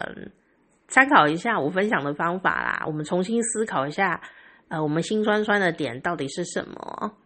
[0.87, 4.21] 参考一下我分享的方法啦，我们重新思考一下，
[4.67, 7.17] 呃，我们心酸酸的点到底是什么？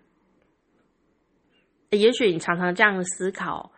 [1.91, 3.71] 也许你常常这样思考，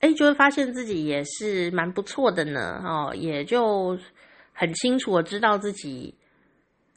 [0.00, 2.82] 哎，就会发现自己也是蛮不错的呢。
[2.84, 3.98] 哦，也就
[4.52, 6.16] 很清楚的知道自己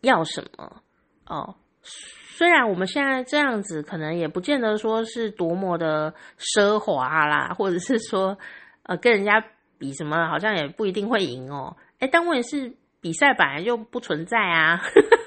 [0.02, 0.82] 要什么。
[1.28, 8.38] 哦，虽然我们现在这样子，可能也不见得说是多么的奢华啦，或者是说，
[8.84, 9.46] 呃，跟人家
[9.78, 11.78] 比什么，好像也不一定会赢哦。
[12.00, 14.82] 哎，但问题是，比赛本来就不存在啊。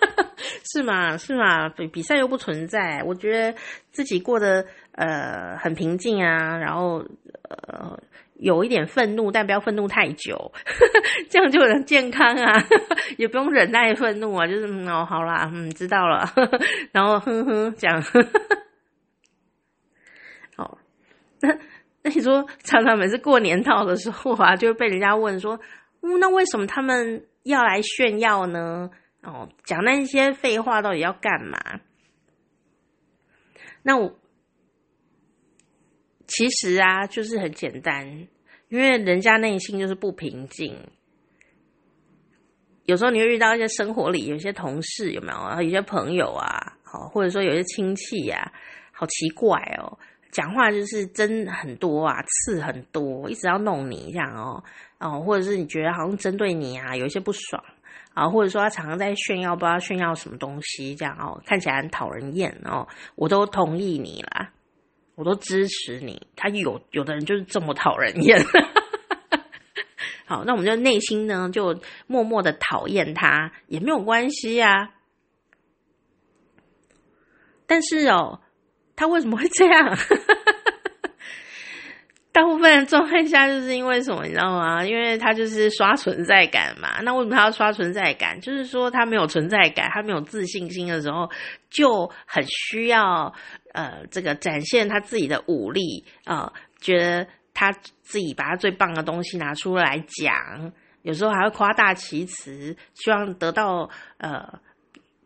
[0.72, 1.16] 是吗？
[1.16, 1.68] 是吗？
[1.70, 3.54] 比比赛又不存在，我觉得
[3.90, 7.04] 自己过得呃很平静啊，然后
[7.48, 7.98] 呃
[8.38, 10.52] 有一点愤怒，但不要愤怒太久，
[11.30, 12.52] 这样就很健康啊，
[13.16, 16.28] 也不用忍耐愤怒啊，就是嗯哦好啦，嗯知道了，
[16.92, 18.02] 然后哼哼讲，
[20.56, 20.78] 哦，
[21.40, 21.48] 那
[22.02, 25.58] 那你说常常每次过年到的时候啊，就会被人家问说，
[26.02, 28.90] 嗯，那为什么他们要来炫耀呢？
[29.26, 31.58] 哦，讲那些废话到底要干嘛？
[33.82, 34.16] 那我
[36.26, 38.28] 其实啊，就是很简单，
[38.68, 40.76] 因为人家内心就是不平静。
[42.84, 45.62] 有时候你会遇到一些生活里有些同事有没有？
[45.62, 48.52] 有些朋友啊，好，或者说有些亲戚呀，
[48.92, 49.98] 好奇怪哦，
[50.30, 54.62] 讲话就是针很多啊，刺很多，一直要弄你这样哦，
[55.00, 57.64] 哦，或者是你觉得好像针对你啊，有一些不爽
[58.14, 64.50] 啊，或者说他常常在炫耀，不知道炫耀什么东西，这样哦，看起来很讨人厌哦，我都同意你啦，
[65.14, 66.26] 我都支持你。
[66.36, 68.38] 他有有的人就是这么讨人厌，
[70.26, 74.90] 好，那我们就内心呢就默默的讨厌他也没有关系啊，
[77.66, 78.40] 但是哦。
[78.98, 79.94] 他为什么会这样？
[82.36, 84.84] 大部分的状态下就是因为什么，你知道吗？
[84.84, 87.00] 因为他就是刷存在感嘛。
[87.00, 88.38] 那为什么他要刷存在感？
[88.42, 91.30] 就是说他没有存在感，他没有自信心的时候，
[91.70, 93.32] 就很需要
[93.72, 97.72] 呃这个展现他自己的武力啊、呃，觉得他
[98.02, 104.60] 自己把他最棒的东西拿出来讲，有时候还会夸大其词，希望得到呃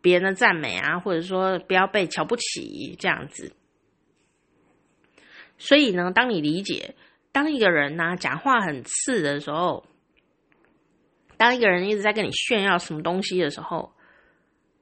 [0.01, 3.51] 别人的赞美啊，或者说不要被瞧不起这样子。
[5.63, 6.95] 所以呢，当你理解，
[7.31, 9.85] 当一个人呢、啊、讲话很刺的时候，
[11.37, 13.93] 当一个人一直在跟你炫耀什么东西的时候，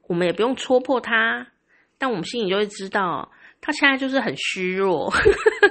[0.07, 1.47] 我们也不用戳破他，
[1.97, 5.13] 但我们心里就会知道，他现在就是很虚弱，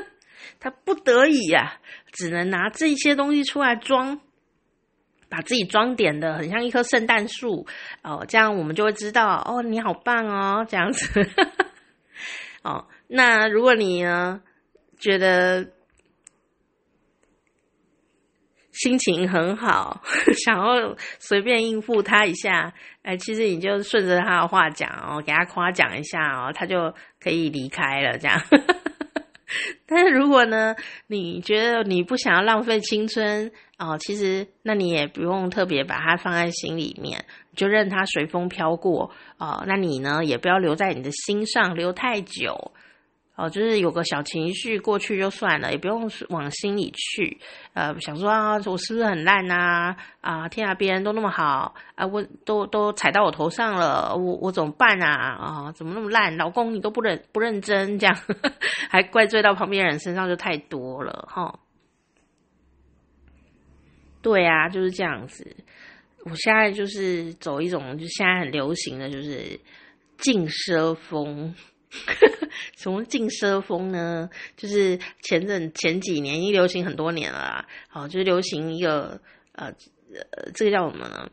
[0.60, 1.80] 他不得已呀、啊，
[2.12, 4.20] 只能拿这些东西出来装，
[5.30, 7.66] 把自己装点的很像一棵圣诞树
[8.02, 11.26] 哦，这样我们就会知道，哦，你好棒哦，这样子，
[12.62, 14.42] 哦，那如果你呢？
[14.98, 15.66] 觉得
[18.72, 20.02] 心情很好，
[20.44, 28.40] 想要随便应付他一下，哎，其实你就顺着他的话讲哦，给他夸奖一下哦，他就可以离开了这样。
[29.86, 37.24] 但是如果呢，你觉得你不想要浪费青春哦，其实那你也不用特别把它放在心里面，
[37.56, 39.64] 就任它随风飘过哦。
[39.66, 42.72] 那你呢，也不要留在你的心上留太久。
[43.38, 47.38] 哦，就是有个小情绪过去就算了，也不用往心里去。
[47.72, 49.96] 呃，想说啊，我是不是很烂啊？
[50.20, 55.38] 啊，天啊，别人都那么好啊，我都都踩到我头上了，我我怎么办啊？
[55.38, 56.36] 啊，怎么那么烂？
[56.36, 58.18] 老公你都不认不认真，这样
[58.90, 61.60] 还怪罪到旁边人身上就太多了哈。
[64.20, 65.46] 对啊，就是这样子。
[66.24, 69.60] 我现在就是走一种，就现在很流行的就是
[70.18, 71.54] 禁奢风。
[72.76, 74.28] 什么禁奢风呢？
[74.56, 79.20] 就是前阵前几年已经流行很多年了啦，好，就是流行一个
[79.52, 79.66] 呃
[80.12, 81.30] 呃，这个叫什么呢？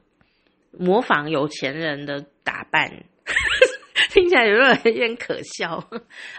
[0.71, 3.03] 模仿有钱人的打扮，
[4.11, 5.89] 听起来有点有点可笑，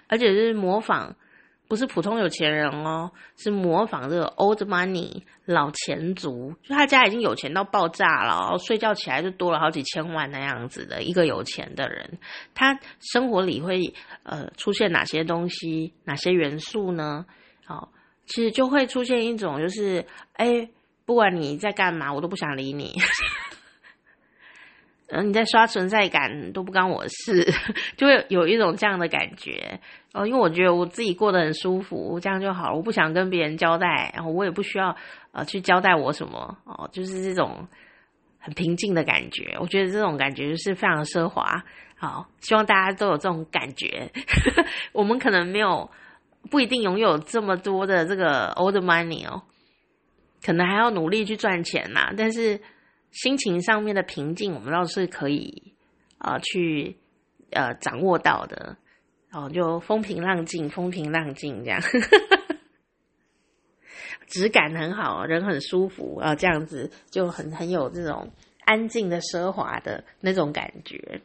[0.08, 1.16] 而且是模仿。
[1.68, 12.18] 不是普通有钱人哦，是模仿这个 old money 老钱族，就他家已经有钱到爆炸了，睡觉起来就多了好几千万那样子的一个有钱的人，
[12.54, 17.26] 他生活里会呃出现哪些东西，哪些元素呢？
[17.64, 17.90] 好，
[18.26, 20.68] 其实就会出现一种就是，哎，
[21.04, 22.94] 不管你在干嘛，我都不想理你。
[25.08, 27.46] 嗯，你在刷存在感都不关我事，
[27.96, 29.78] 就会有一种这样的感觉
[30.12, 30.26] 哦。
[30.26, 32.76] 因为我觉得我自己过得很舒服，这样就好了。
[32.76, 34.96] 我不想跟别人交代，然后我也不需要
[35.30, 37.68] 呃去交代我什么哦，就是这种
[38.40, 39.56] 很平静的感觉。
[39.60, 41.62] 我觉得这种感觉就是非常奢华。
[41.96, 44.10] 好，希望大家都有这种感觉。
[44.92, 45.88] 我们可能没有，
[46.50, 49.42] 不一定拥有这么多的这个 old money 哦，
[50.44, 52.12] 可能还要努力去赚钱呐。
[52.16, 52.60] 但是。
[53.10, 55.74] 心情上面的平静，我们倒是可以
[56.18, 56.96] 啊、去
[57.50, 58.76] 呃掌握到的，
[59.32, 61.80] 哦，就风平浪静，风平浪静这样，
[64.26, 68.30] 质感很好，人很舒服啊、呃，这样子就很很有这种
[68.64, 71.22] 安静的奢华的那种感觉。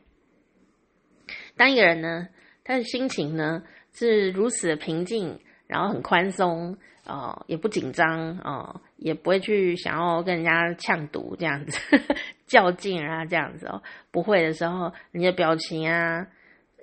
[1.56, 2.28] 当一个人呢，
[2.64, 3.64] 他的心情呢
[3.94, 6.78] 是如此的平静，然后很宽松。
[7.04, 16.28] 啊，也不紧张啊，也不会去想要跟人家呛赌这样子呵呵较劲啊，这样子哦，不会的时候，你的表情啊，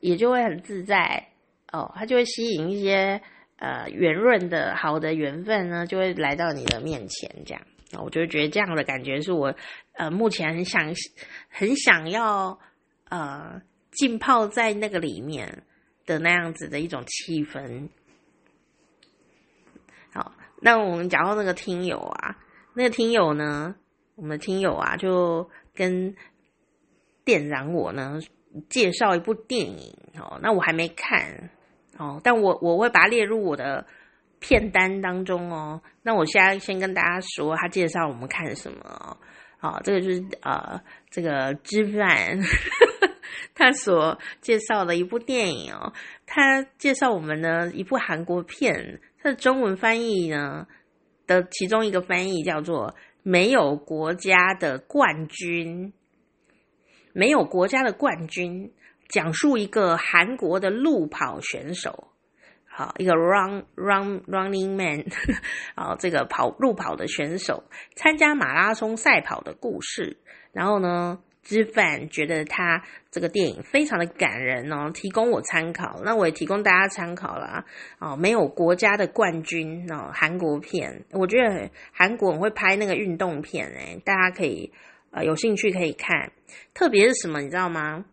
[0.00, 1.28] 也就会很自在
[1.70, 3.20] 哦，他就会吸引一些
[3.58, 7.62] 呃圆润的好的缘分呢，就会来到你的面前这样。
[7.92, 9.54] 哦，我就觉得这样的感觉是我
[9.92, 10.92] 呃目前很想
[11.48, 12.58] 很想要
[13.08, 15.62] 呃浸泡在那个里面
[16.04, 17.88] 的那样子的一种气氛。
[20.60, 22.36] 那我们讲到那个听友啊，
[22.74, 23.74] 那个听友呢，
[24.16, 26.14] 我们的听友啊，就跟
[27.24, 28.18] 电染我呢
[28.68, 31.50] 介绍一部电影哦，那我还没看
[31.98, 33.86] 哦，但我我会把它列入我的
[34.40, 35.80] 片单当中哦。
[36.02, 39.16] 那我现在先跟大家说，他介绍我们看什么哦，
[39.60, 40.80] 哦这个就是呃
[41.10, 42.38] 这个知饭
[43.54, 45.92] 他所介绍的一部电影哦，
[46.26, 50.66] 他介绍我们的一部韩国片，它的中文翻译呢
[51.26, 55.92] 的其中一个翻译叫做“没有国家的冠军”，
[57.12, 58.72] 没有国家的冠军，
[59.08, 62.08] 讲述一个韩国的路跑选手。
[62.64, 65.04] 好，一个 run run running man，
[65.74, 67.64] 啊，这个跑路跑的选手
[67.96, 70.16] 参加马拉松赛跑的故事。
[70.52, 76.00] 然后呢，知范觉得他这个电影非常的感人哦，提供我参考。
[76.04, 77.64] 那我也提供大家参考啦。
[77.98, 78.16] 哦。
[78.16, 84.72] 没有国家的冠军哦，韩国片，我觉得韩国人会拍那个运动片诶，大家可以
[85.10, 86.32] 呃有兴趣可以看。
[86.74, 88.04] 特别是什么，你知道吗？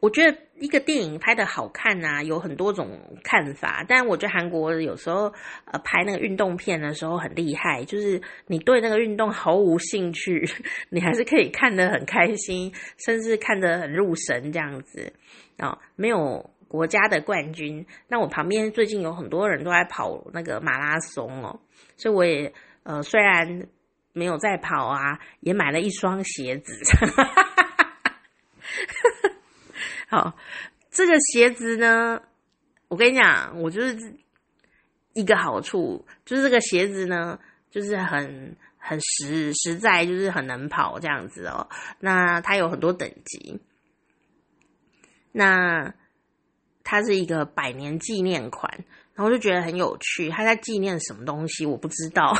[0.00, 2.88] 我觉得一个电影拍的好看呐、有很多种
[3.22, 3.84] 看法。
[3.86, 5.32] 但我觉得韩国有时候
[5.64, 10.48] 呃拍那个运动片的时候很厉害，就是你对那个运动毫无兴趣，
[10.90, 15.12] 你还是可以看得很开心，甚至看得很入神这样子
[15.58, 15.78] 啊、哦。
[15.96, 21.60] 没有国家的冠军，那我旁边最近有很多人都在跑那个马拉松哦，
[21.96, 22.52] 所以我也
[22.84, 23.66] 呃虽然
[24.12, 26.72] 没有在跑啊，也买了一双鞋子。
[30.08, 30.36] 好，
[30.90, 32.20] 这个鞋子呢，
[32.88, 34.14] 我跟你讲，我就是
[35.14, 37.38] 一个好处，就是这个鞋子呢，
[37.70, 41.68] 就是很很实实在，就是很能跑这样子哦。
[41.98, 43.58] 那它有很多等级，
[45.32, 45.94] 那
[46.84, 48.84] 它是一个百年纪念款，
[49.14, 50.28] 然后就觉得很有趣。
[50.28, 51.64] 它在纪念什么东西？
[51.64, 52.36] 我不知道，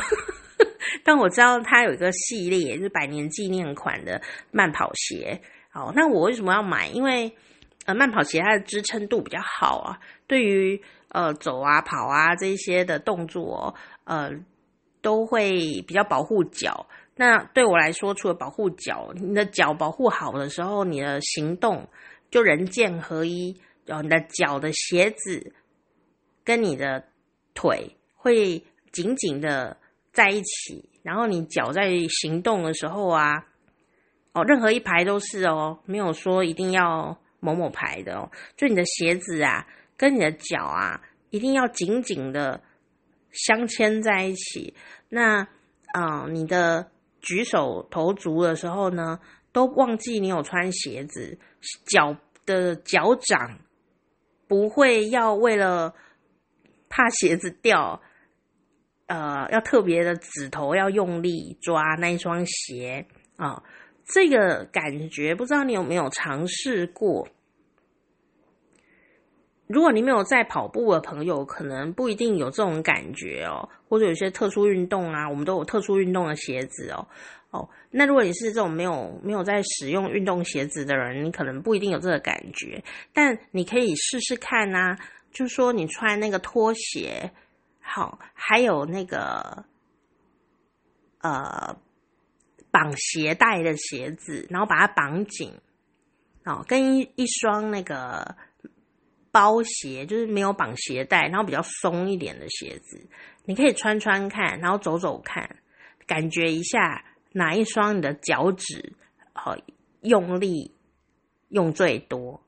[1.03, 5.41] 但我知道它有一个系列，就是百年纪念款的慢跑鞋。
[5.69, 6.87] 好，那我为什么要买？
[6.87, 7.35] 因为
[7.85, 13.73] 呃，慢跑鞋它的支撑度比较好啊，对于呃走啊、跑啊这些的动作，
[14.03, 14.31] 呃，
[15.01, 16.87] 都会比较保护脚。
[17.15, 21.87] 那对我来说，除了保护脚，你的脚保护好的时候，你的行动
[22.29, 23.55] 就人剑合一。
[23.85, 25.53] 然后你的脚的鞋子
[26.43, 27.05] 跟你的
[27.53, 29.77] 腿会紧紧的
[30.11, 33.45] 在一起，然后你脚在行动的时候啊，
[34.33, 37.15] 哦，任何一排都是哦，没有说一定要。
[37.45, 42.61] 某某牌的哦，就你的鞋子啊，跟你的脚啊，一定要紧紧的
[43.31, 44.73] 镶嵌在一起。
[45.09, 45.47] 那
[45.93, 46.89] 啊、你的
[47.21, 49.19] 举手投足的时候呢，
[49.53, 51.37] 都忘记你有穿鞋子，
[51.85, 53.59] 脚的脚掌
[54.47, 55.93] 不会要为了
[56.89, 58.01] 怕鞋子掉，
[59.05, 63.05] 呃，要特别的指头要用力抓那一双鞋
[63.37, 63.63] 啊。
[64.03, 67.27] 这个感觉不知道你有没有尝试过？
[69.67, 73.67] 如果你没有在跑步的朋友，可能不一定有这种感觉哦。
[73.89, 77.07] 或者有些特殊运动啊，我们都有特殊运动的鞋子哦。
[77.51, 82.83] 哦，那如果你是这种没有没有在使用运动鞋子的人，你可能不一定有这个感觉。
[83.13, 84.97] 但你可以试试看啊，
[85.31, 87.31] 就是说你穿那个拖鞋，
[87.81, 89.65] 好，还有那个
[91.21, 91.77] 呃。
[92.71, 95.49] 绑鞋带的鞋子，然后把它绑紧，
[96.43, 98.35] 哦，跟一一双那个
[99.35, 103.05] 包鞋，就是没有绑鞋带，然后比较松一点的鞋子，
[103.43, 105.57] 你可以穿穿看，然后走走看，
[106.07, 108.93] 感觉一下哪一双你的脚趾，
[109.33, 109.57] 好
[110.03, 110.73] 用力
[111.49, 112.41] 用最多。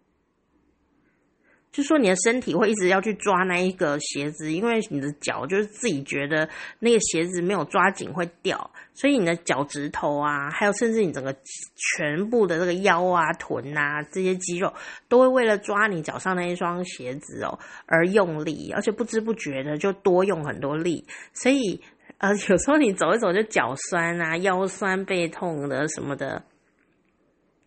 [1.77, 6.49] 就说你的身体会一直要去抓那一个鞋子，因为你的脚就是自己觉得
[6.79, 11.31] 那个鞋子没有抓紧会掉，所以你的脚趾头啊，还有甚至你整个
[11.75, 14.73] 全部的这个腰啊、臀啊这些肌肉，
[15.07, 21.79] 都会为了抓你脚上那一双鞋子哦而用力，而且不知不觉的就多用很多力，所以
[22.17, 26.41] 呃有时候你走一走就脚酸啊、腰酸背痛的什么的，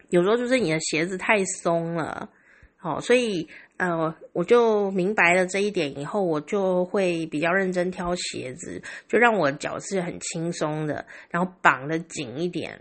[0.08, 2.28] 有时候就是你的鞋子太松了，
[2.80, 3.48] 好，所以。
[3.80, 8.78] 呃，我就明白了这一点以后，我就会比较认真挑鞋子，
[9.08, 12.78] 就让我脚是很轻松的，然后绑得紧一点，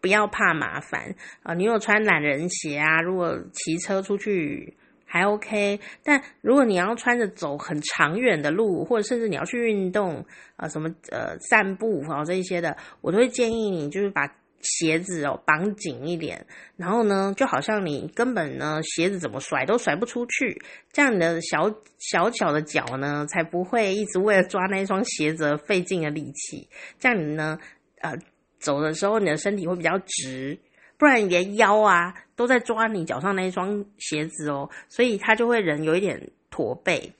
[0.00, 1.12] 不要怕麻烦
[1.42, 3.02] 啊、你有穿懒人鞋啊？
[3.02, 4.72] 如果骑车出去
[5.04, 14.32] 还 OK，但如果你要穿着走很长远的路，或者甚至你要去运动啊、什么呃散步啊、这一些的，我都会建议你就是把。
[14.64, 16.44] 鞋子哦，绑紧一点，
[16.76, 20.60] 然后呢，就好像你根本呢，鞋子怎么甩都甩不出去，
[20.92, 26.68] 这样你的小小小的脚呢，才不会一直为了抓那一双鞋子而费劲的力气。
[26.98, 27.58] 这样你呢，
[28.00, 28.12] 呃，
[28.58, 30.58] 走的时候你的身体会比较直，
[30.98, 37.12] 不然你连腰啊都在抓你脚上那一双鞋子哦，所以它就会人有一点驼背。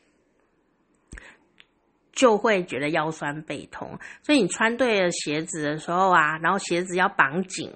[2.14, 7.72] 就会觉得腰酸背痛，所以你穿对了鞋子的时候啊，然后鞋子要绑紧，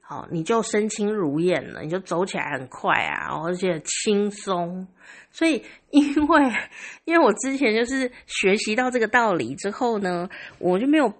[0.00, 4.86] 好，你就身轻如燕了，你就走起来很快啊，而且轻松。
[5.30, 6.52] 所以，因为
[7.04, 11.12] 因为我之前就是学习到这个道理之后呢，我就没有，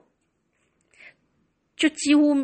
[1.77, 2.35] 就几乎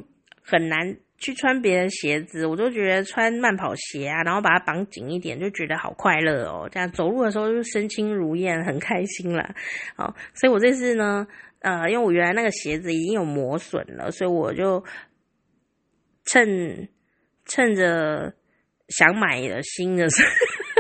[0.43, 2.47] 很难去穿别的鞋子。
[2.47, 6.69] 我就觉得穿慢跑鞋啊，然后把它绑紧一点，就觉得好快乐哦。
[6.71, 9.55] 这样走路的时候就身轻如燕，很开心了。
[9.97, 11.27] 好，所以我这次呢，
[11.61, 14.85] 呃，因为我原来那个鞋子已经有磨损了，所以我就。
[16.27, 16.89] 趁
[17.45, 18.33] 趁着
[18.89, 20.31] 想买的新的时候，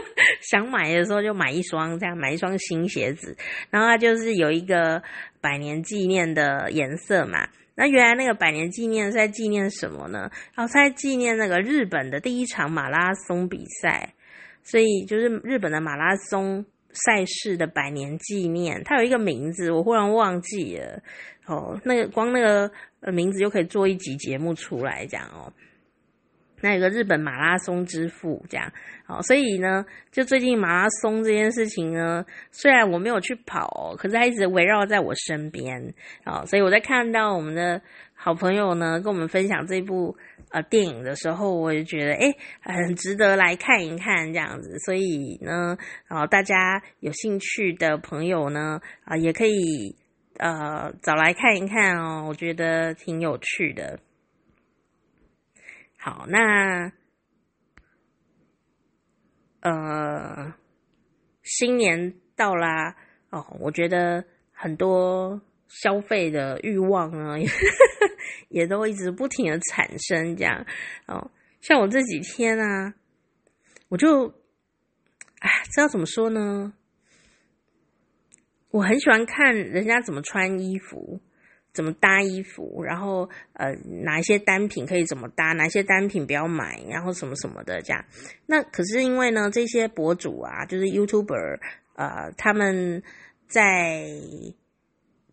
[0.40, 3.36] 想买的时候就买一双，这样买一双新鞋子。
[3.68, 5.02] 然后它就是有一个
[5.42, 7.46] 百年纪念的颜色嘛。
[7.74, 10.30] 那原来那个百年纪念是在纪念什么呢？
[10.54, 14.14] 然后在纪念那个日本的第一场马拉松比赛，
[14.62, 18.82] 所以就是日本的马拉松赛事的百年纪念。
[18.84, 21.02] 它有一个名字，我忽然忘记了。
[21.46, 22.70] 哦，那个光那个。
[23.06, 25.52] 呃，名字就可以做一集节目出来讲哦。
[26.64, 28.72] 那有个日本马拉松之父这样，
[29.04, 35.92] 好，所以呢，就最近马拉松这件事情呢，虽然我没有去跑，可是它一直围绕在我身边，
[36.24, 37.82] 好，所以我在看到我们的
[38.14, 40.16] 好朋友呢跟我们分享这部
[40.52, 45.76] 呃电影的时候，我就觉得诶很值得来看一看这样子，所以呢，
[46.08, 49.94] 然后大家有兴趣的朋友呢，啊，也可以。
[50.36, 54.00] 呃，找来看一看哦，我觉得挺有趣的。
[56.04, 56.92] 好，那
[59.60, 60.52] 呃，
[61.42, 62.94] 新年到啦
[63.30, 67.38] 哦，我觉得很多消费的欲望呢，
[68.50, 70.66] 也，都一直不停的产生，这样
[71.06, 71.30] 哦。
[71.62, 72.92] 像我这几天啊，
[73.88, 74.28] 我就，
[75.38, 76.74] 哎，这要怎么说呢？
[78.68, 81.22] 我很喜欢看人家怎么穿衣服，
[81.74, 88.02] 怎么搭衣服，然后呃，哪一些单品可以怎么搭，哪些单品不要买，然后什么什么的这样。
[88.46, 91.58] 那可是因为呢，这些博主啊，就是 YouTuber，
[91.96, 93.02] 呃，他们
[93.46, 94.06] 在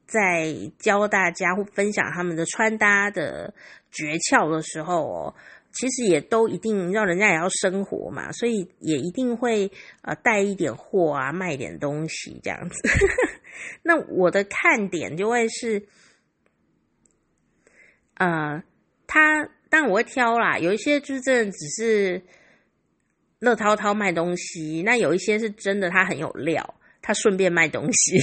[0.06, 3.54] 在教大家或分享他们的穿搭的
[3.92, 5.36] 诀窍的时候哦。
[5.74, 9.72] 其实也都一定让人家也要生活嘛，所以也一定会
[10.02, 12.90] 呃带一点货啊，卖点东西这样子。
[13.82, 15.88] 那我的看点就会是，
[18.22, 18.62] 呃，
[19.08, 22.22] 他但我会挑啦，有一些就是真的只是
[23.40, 28.20] 乐滔滔卖东西，那有一些是真的他很有料，他顺便卖东西。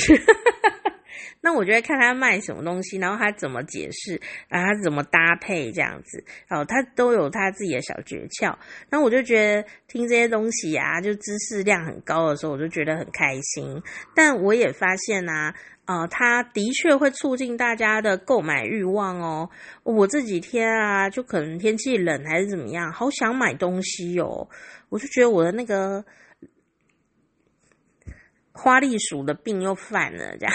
[1.40, 8.56] 那我就会看他卖什么东西，然后他怎么解释，然后他怎么搭配这样子，哦，他都有他自己的小诀窍。
[8.90, 13.82] 那我就觉得听这些东西啊，就知识量很高的时候，我就觉得很开心。
[14.14, 15.54] 但我也发现啊，
[15.86, 19.48] 呃，他的确会促进大家的购买欲望哦。
[19.84, 24.48] 我这几天啊，就可能天气冷还是怎么样，好想买东西哦。
[24.88, 26.04] 我就觉得我的那个
[28.52, 30.54] 花栗鼠的病又犯了，这样。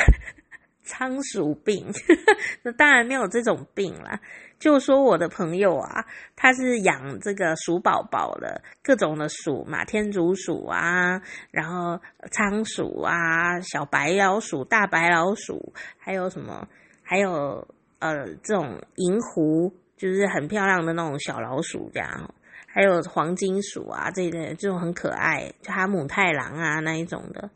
[0.83, 1.85] 仓鼠病，
[2.63, 4.19] 那当然没有这种病啦。
[4.59, 6.05] 就说我的朋友啊，
[6.37, 11.21] 他是养这个鼠宝宝的，各种的鼠嘛，天竺鼠啊，
[11.51, 11.99] 然后
[12.31, 16.65] 仓鼠啊，小白老鼠、大白老鼠，还有什么？
[17.01, 17.67] 还有
[17.99, 22.33] 呃，这种银狐，就是很漂亮的那种小老鼠，这样。
[22.65, 27.49] 还有黄金鼠啊，这一类这种很可爱，就哈姆太郎啊那一种的。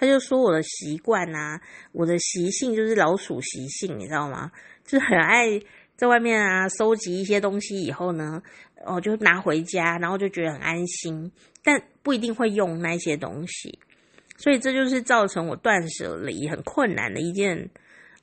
[0.00, 1.60] 他就说我的习惯啊，
[1.92, 4.50] 我的习性就是老鼠习性，你知道吗？
[4.82, 5.60] 就是很爱
[5.94, 8.42] 在外面啊收集一些东西，以后呢，
[8.86, 11.30] 哦就拿回家，然后就觉得很安心，
[11.62, 13.78] 但不一定会用那些东西，
[14.38, 17.68] 所以这就是造成我断舍离很困难的一件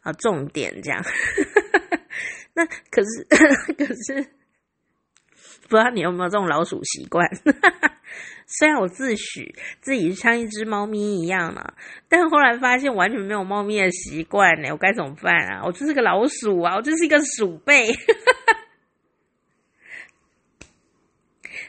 [0.02, 1.06] 啊重点，这样。
[2.56, 3.24] 那可是
[3.78, 4.28] 可是，
[5.70, 7.30] 不知道你有没有这种老鼠习惯？
[8.50, 11.74] 虽然我自诩自己像一只猫咪一样嘛，
[12.08, 15.64] 但后来发现完全没有猫咪的习惯呢，我该怎么办啊？
[15.66, 17.88] 我就是个老鼠啊，我就是一个鼠辈，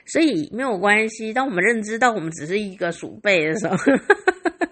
[0.06, 1.32] 所以没有关系。
[1.32, 3.76] 当我们认知到我们只是一个鼠辈的时候，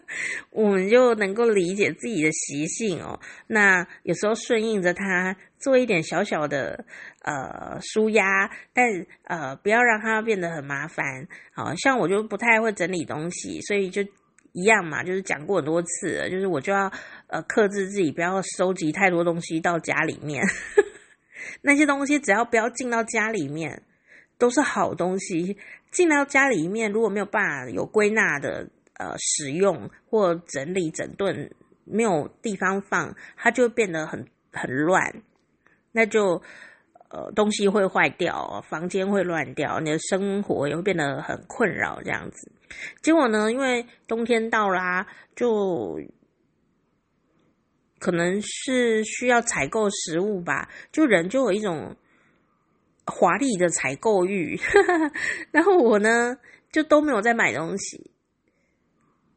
[0.51, 3.19] 我们就能够理解自己的习性哦。
[3.47, 5.37] 那有时候顺应着它。
[5.59, 6.85] 做一点小小的
[7.23, 8.87] 呃舒压，但
[9.25, 11.27] 呃不要让它变得很麻烦。
[11.55, 14.03] 好像我就不太会整理东西，所以就
[14.53, 16.93] 一样嘛，就是讲过很多次了，就是我就要
[17.29, 20.45] 呃克制自己，不要收集太多东西到家里面。
[21.63, 23.83] 那些东西只要不要进到家里面，
[24.39, 25.57] 都是好东西。
[25.91, 31.51] 进到家里面，如果没有办法有归纳的呃使用或整理整顿，
[31.85, 35.23] 没有地方放，它就变得很很乱。
[35.93, 36.43] 那就
[37.09, 42.53] 呃东西会坏掉，房间会乱掉，你的生活也会变得很困扰这样子。
[43.01, 45.99] 结果呢，因为冬天到啦，就
[47.99, 51.97] 可能是需要采购食物吧，就人就有一种
[53.07, 54.59] 华丽的采购欲，
[55.53, 56.37] 然后我呢
[56.71, 58.11] 就都没有在买东西，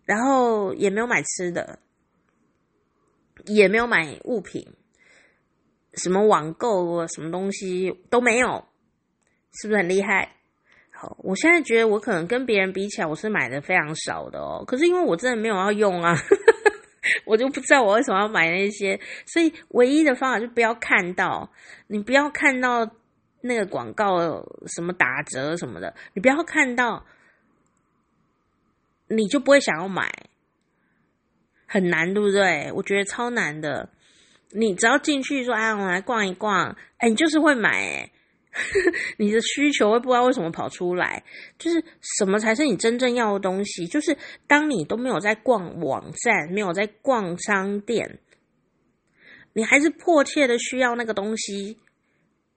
[0.09, 1.77] 然后也没有买吃的，
[3.45, 4.67] 也没有买物品，
[5.93, 8.65] 什么网购，什么东西都没有，
[9.61, 10.37] 是不是很厉害？
[10.89, 14.63] 好，我现在觉得我可能跟别人比起来，我是买的非常少的哦。
[14.65, 16.15] 可是因为我真的没有要用啊，
[17.25, 18.99] 我就不知道我为什么要买那些。
[19.27, 21.51] 所以唯一的方法就不要看到，
[21.85, 22.89] 你不要看到
[23.41, 27.05] 那个广告什么打折什么的，你不要看到，
[29.09, 30.09] 你就不会想要买。
[31.65, 32.71] 很难，对不对？
[32.73, 33.89] 我觉得超难的。
[34.51, 38.11] 你只要进去说：“哎，我来逛一逛。”哎，你就是会买，哎。
[39.17, 41.23] 你的需求会不知道为什么跑出来，
[41.59, 41.81] 就是
[42.17, 43.85] 什么才是你真正要的东西？
[43.85, 48.19] 就是当你都没有在逛网站，没有在逛商店，
[49.53, 51.77] 你还是迫切的需要那个东西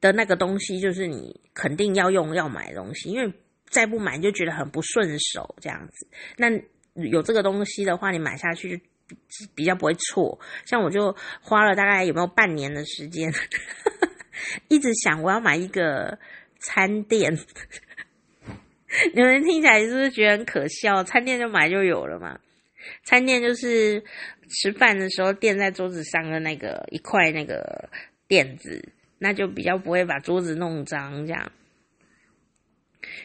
[0.00, 3.30] 的那个东西，就是你肯定要用要买的东西，因为
[3.72, 6.06] 再不买就觉得很不顺手这样子。
[6.36, 6.48] 那
[6.94, 8.84] 有这个东西的话，你买下去就
[9.54, 10.38] 比较不会错。
[10.66, 13.32] 像我就花了大概有没有半年的时间。
[14.68, 16.18] 一直想我要买一个
[16.58, 17.32] 餐垫，
[19.14, 21.02] 你们听起来是不是觉得很可笑？
[21.04, 22.38] 餐垫就买就有了嘛？
[23.04, 24.02] 餐垫就是
[24.48, 27.88] 吃饭的时候垫在桌子上的那个一块那个
[28.26, 28.82] 垫子，
[29.18, 31.24] 那就比较不会把桌子弄脏。
[31.26, 31.52] 这样，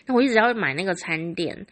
[0.06, 1.66] 那我一直要买那个餐垫，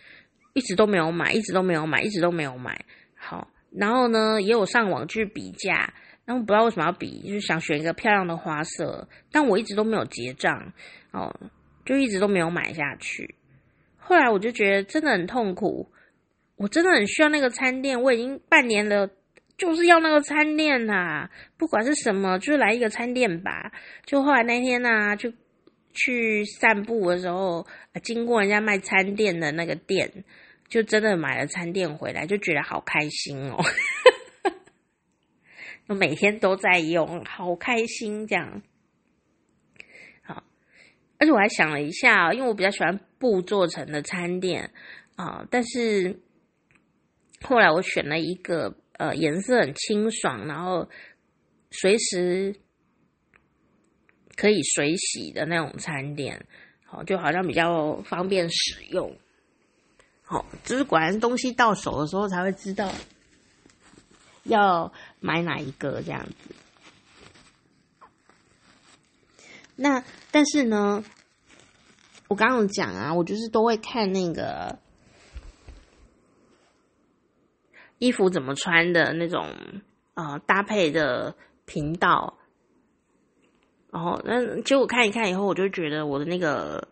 [0.53, 2.79] 一直都没有买，一直都没有买，一直都没有买。
[3.15, 5.93] 好，然后呢，也有上网去比价。
[6.25, 10.73] 然后不知道为什么要比，就是想选一个漂亮的花色，但我一直都没有结账
[11.11, 11.31] 哦，
[11.85, 13.35] 就一直都没有买下去。
[13.95, 15.87] 后来我就觉得真的很痛苦，
[16.55, 19.07] 我真的很需要那个餐垫，我已经半年了，
[19.55, 23.71] 就是要那个餐垫呐，不管是什么，就是来一个餐垫吧。
[24.03, 25.31] 就后来那天呢、就
[25.95, 27.65] 去散步的时候，
[28.03, 30.23] 经过人家卖餐垫的那个店，
[30.67, 33.63] 就真的买了餐垫回来，就觉得好开心哦。
[35.87, 38.61] 我每天都在用，好开心这样。
[40.23, 40.43] 好，
[41.17, 44.71] 而且我还想了一下，因为我比较喜欢布做成的餐垫
[45.15, 46.19] 啊，但是
[47.41, 50.89] 后来我选了一个呃颜色很清爽，然后
[51.69, 52.55] 随时
[54.35, 56.45] 可以水洗的那种餐垫，
[56.85, 59.15] 好，就好像比较方便使用。
[60.23, 62.91] 好，就是果然东西到手的时候才会知道。
[64.47, 66.53] 要买哪一个这样子？
[69.75, 71.03] 那但是呢，
[72.27, 74.77] 我刚刚讲啊，我就是都会看那个
[77.97, 79.51] 衣服怎么穿的那种
[80.13, 82.37] 呃搭配的频道，
[83.95, 86.85] 然后那结果看一看以后，我就觉得我的那个。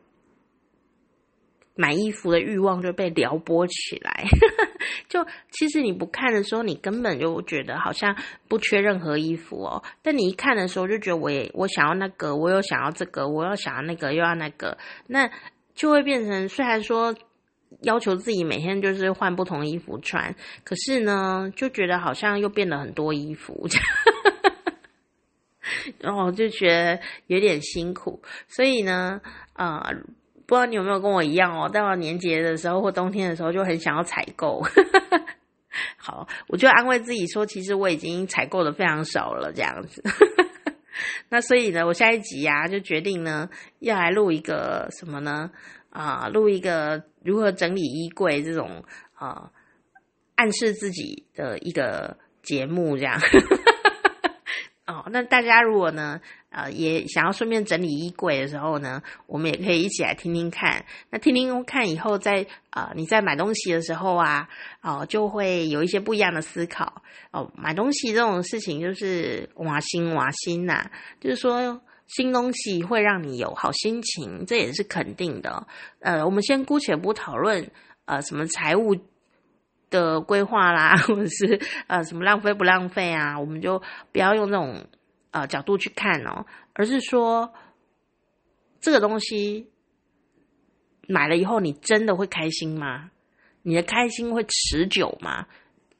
[1.75, 4.25] 买衣服的欲望就被撩拨起来，
[5.09, 8.15] 就其实你不看的时候，你根本就觉得好像
[8.47, 9.81] 不缺任何衣服哦。
[10.03, 14.77] 但你一看的时候，就觉得我也我想要那个，我又想要这个，我又想要那个，又要那个，
[15.07, 15.27] 那
[15.73, 17.15] 就会变成虽然说
[17.81, 23.67] 要求自己每天就是换不同衣服穿，可是呢，就觉得好像又变了很多衣服，
[25.99, 29.21] 然后就觉得有点辛苦，所以呢，
[29.53, 29.81] 呃。
[30.45, 31.69] 不知道你有没有跟我一样哦？
[31.69, 34.61] 到了年节的时候或冬天的时候，就很想要采购。
[35.97, 40.03] 好，我就安慰自己说，其实我已经采购的非常少了，这样子。
[41.29, 43.49] 那所以呢，我下一集呀、就决定呢，
[43.79, 45.49] 要来录一个什么呢？
[45.89, 48.83] 啊、呃，录一个如何整理衣柜这种
[49.13, 49.49] 啊、
[50.35, 53.17] 暗示自己的一个节目，这样。
[54.85, 56.19] 哦，那大家如果呢，
[56.49, 60.83] 呃，也想要顺便整理衣柜的时候呢，我们也可以一起来听听看。
[61.09, 64.49] 那听听看以后在，在呃你在买东西的时候啊，
[64.81, 67.01] 哦、就会有一些不一样的思考。
[67.31, 70.85] 哦，买东西这种事情就是挖心挖心呐，
[71.21, 75.65] 就是说新东西会让你有好心情，这也是肯定的。
[75.99, 77.71] 呃，我们先姑且不讨论
[78.03, 78.97] 呃什么财务。
[80.01, 83.81] 的规划啦， 或者是呃什么浪费不浪费啊，我们就
[84.11, 84.87] 不要用这种
[85.31, 87.53] 呃角度去看哦，而是说
[88.79, 89.69] 这个东西
[91.07, 93.11] 买了以后，你真的会开心吗？
[93.61, 95.45] 你的开心会持久吗？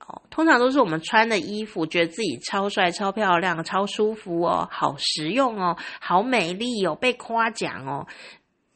[0.05, 8.05] 哦，通常都是我们穿的衣服，觉得自己超帅、超漂亮、超舒服哦，好实用哦，好美丽哦，被夸奖哦，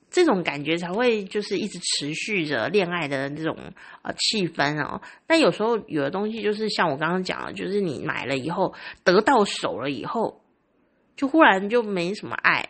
[0.10, 3.58] 这种感觉才会就是一直持续着恋爱的这种
[4.02, 5.02] 呃气氛哦。
[5.26, 10.42] 但有时候有的东西就是像我刚刚讲的，就是你买了以后得到手了以后，
[11.16, 12.68] 就忽然就没什么爱。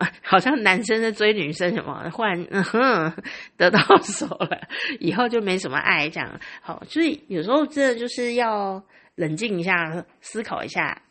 [0.22, 3.22] 好像男生在追女生什么，忽然嗯哼
[3.58, 4.66] 得到手了，
[4.98, 6.40] 以后就没什么爱这样。
[6.62, 8.82] 好，所以有时候真的就是要
[9.16, 11.02] 冷静一下，思考一下，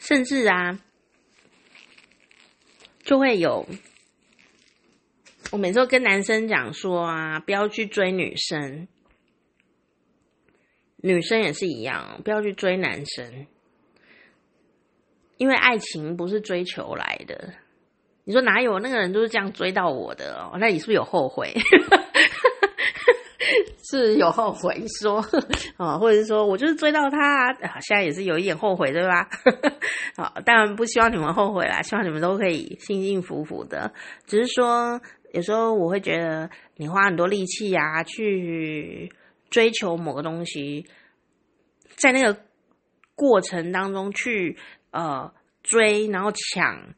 [0.00, 0.76] 甚至啊，
[3.06, 3.64] 就会有。
[5.52, 8.88] 我每次都跟男生讲说啊，不要去追女生，
[10.96, 13.46] 女生也是一样，不要去追男生。
[15.36, 17.54] 因为爱情不是追求来的，
[18.24, 20.56] 你说哪有那个人都是这样追到我的哦？
[20.58, 21.54] 那你是不是有后悔？
[23.90, 25.18] 是有后悔说
[25.76, 29.28] 啊， 或者是说我就是追到他啊，现在也是有一点后悔，对吧？
[30.16, 33.92] 啊， 当然不希望你们后悔啦，希望你们都可以幸幸福福的。
[34.26, 35.00] 只是说
[35.32, 39.12] 有时候我会觉得你花很多力气呀，去
[39.50, 40.86] 追求某个东西，
[41.96, 42.38] 在那个
[43.14, 44.56] 过程当中去。
[44.92, 45.30] 呃，
[45.62, 46.94] 追然后抢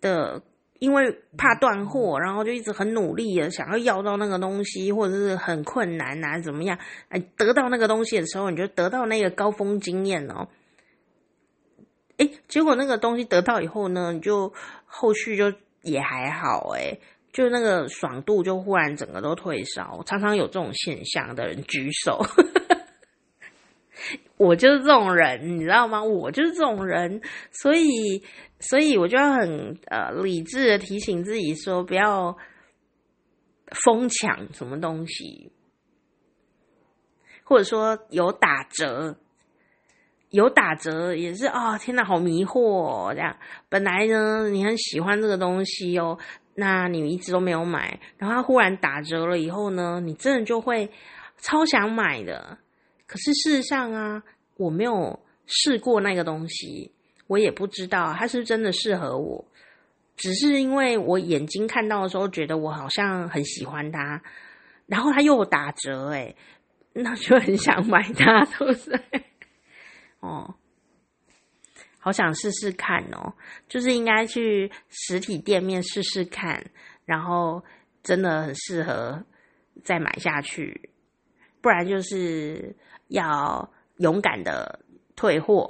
[0.00, 0.40] 的，
[0.84, 6.78] 因为怕断货，然后就一直很努力的想要要到那个东西，或者是很困难啊，怎么样？
[7.08, 10.46] 哎，得到那个东西的时候，你就得到那个高峰经验哦。
[12.18, 14.52] 哎，结果那个东西得到以后呢，你就
[14.84, 16.98] 后续就也还好，哎，
[17.32, 22.22] 就那个爽度就忽然整个都退烧，常常有这种现象的人举手。
[24.36, 26.02] 我就是这种人，你知道吗？
[26.02, 27.22] 我就是这种人，
[27.52, 28.22] 所以，
[28.68, 32.36] 所以我就要很呃理智的提醒自己说，不要
[33.84, 35.52] 疯抢什么东西，
[37.44, 39.16] 或者说有打折，
[40.30, 43.12] 有打折也是啊、天哪，好迷惑哦！
[43.14, 43.36] 这样
[43.68, 46.18] 本来呢，你很喜欢这个东西哦，
[46.54, 50.90] 那你一直都没有买，然后它忽然打折了以后呢，你真的就会
[51.36, 52.58] 超想买的。
[53.06, 54.22] 可是事实上啊，
[54.56, 56.93] 我没有试过那个东西，
[57.26, 59.44] 我也不知道它是不是真的适合我。
[60.16, 64.22] 只是因为我眼睛看到的时候，觉得我好像很喜欢它，
[64.86, 66.36] 然后它又打折，诶，
[66.92, 69.24] 那就很想买它， 对不对？
[70.20, 70.54] 哦，
[71.98, 73.34] 好想试试看哦，
[73.68, 76.64] 就是应该去实体店面试试看，
[77.04, 77.64] 然后
[78.02, 79.24] 真的很适合
[79.82, 80.90] 再买下去，
[81.60, 82.74] 不然就是。
[83.08, 84.80] 要勇敢的
[85.16, 85.68] 退货，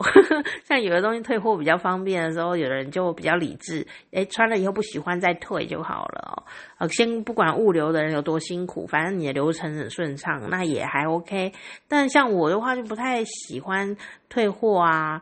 [0.65, 6.43] 像有的东西退货比较方便的时候，有的人就比较理智，诶，穿了以后不喜欢再退就好了哦。
[6.79, 11.53] 呃先不管物流的人有多辛苦，反正你的流程很顺畅，那也还 OK。
[11.89, 13.97] 但像我的话，就不太喜欢
[14.29, 15.21] 退货啊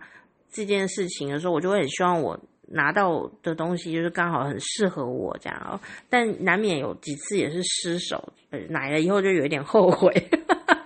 [0.50, 5.80] 这件事情的时候，我就会很希望我拿到的东西就是刚好很适合我这样哦。
[6.08, 10.12] 但难免有几次也是失手，呃买了以后就有一点后悔。
[10.46, 10.81] 哈哈哈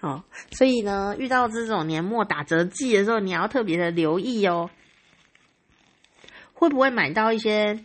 [0.00, 4.70] 哦，所以呢，遇到这种年末打折季的时候，你要特别的留意哦，
[6.54, 7.84] 会不会买到一些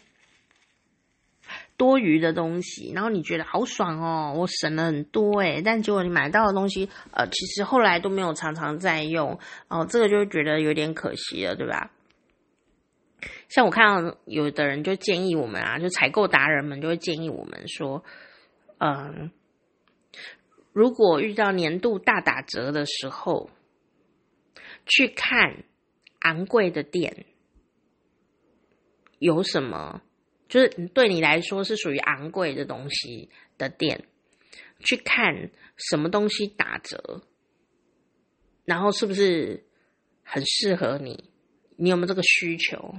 [1.75, 2.93] 多余的东西？
[2.93, 9.37] 然后你觉得好爽哦，我省了很多诶，但结果你买到的东西，呃，其实后来都没有常常在用
[9.67, 11.91] 哦，这个就觉得有点可惜了，对吧？
[13.49, 18.01] 像我看到有的人就建议我们啊，就采购达人们就会建议我们说，
[18.77, 19.31] 嗯。
[20.75, 23.49] 如果遇到年度大打折的时候，
[24.85, 25.63] 去看
[26.19, 27.25] 昂贵的店
[29.19, 30.01] 有什么？
[30.49, 34.05] 就是对你来说是属于昂贵的东西的店，
[34.79, 37.21] 去看什么东西打折，
[38.65, 39.65] 然后是不是
[40.23, 41.31] 很适合你？
[41.77, 42.95] 你有没有这个需求？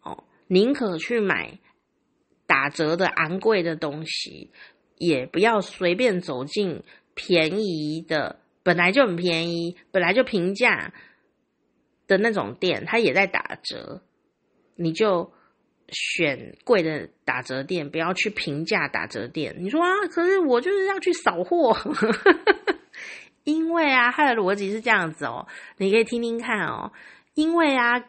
[0.00, 1.58] 哦，宁可去买
[2.46, 4.50] 打折的昂贵的东西，
[4.96, 6.82] 也不要随便走进。
[7.14, 10.92] 便宜的本来就很便宜，本来就平价
[12.06, 14.02] 的那种店，它也在打折，
[14.76, 15.32] 你就
[15.88, 19.54] 选贵的打折店，不要去平价打折店。
[19.58, 21.76] 你说啊，可是我就是要去扫货，
[23.44, 25.46] 因为啊，它的逻辑是这样子哦，
[25.76, 26.92] 你可以听听看哦，
[27.34, 28.04] 因为啊，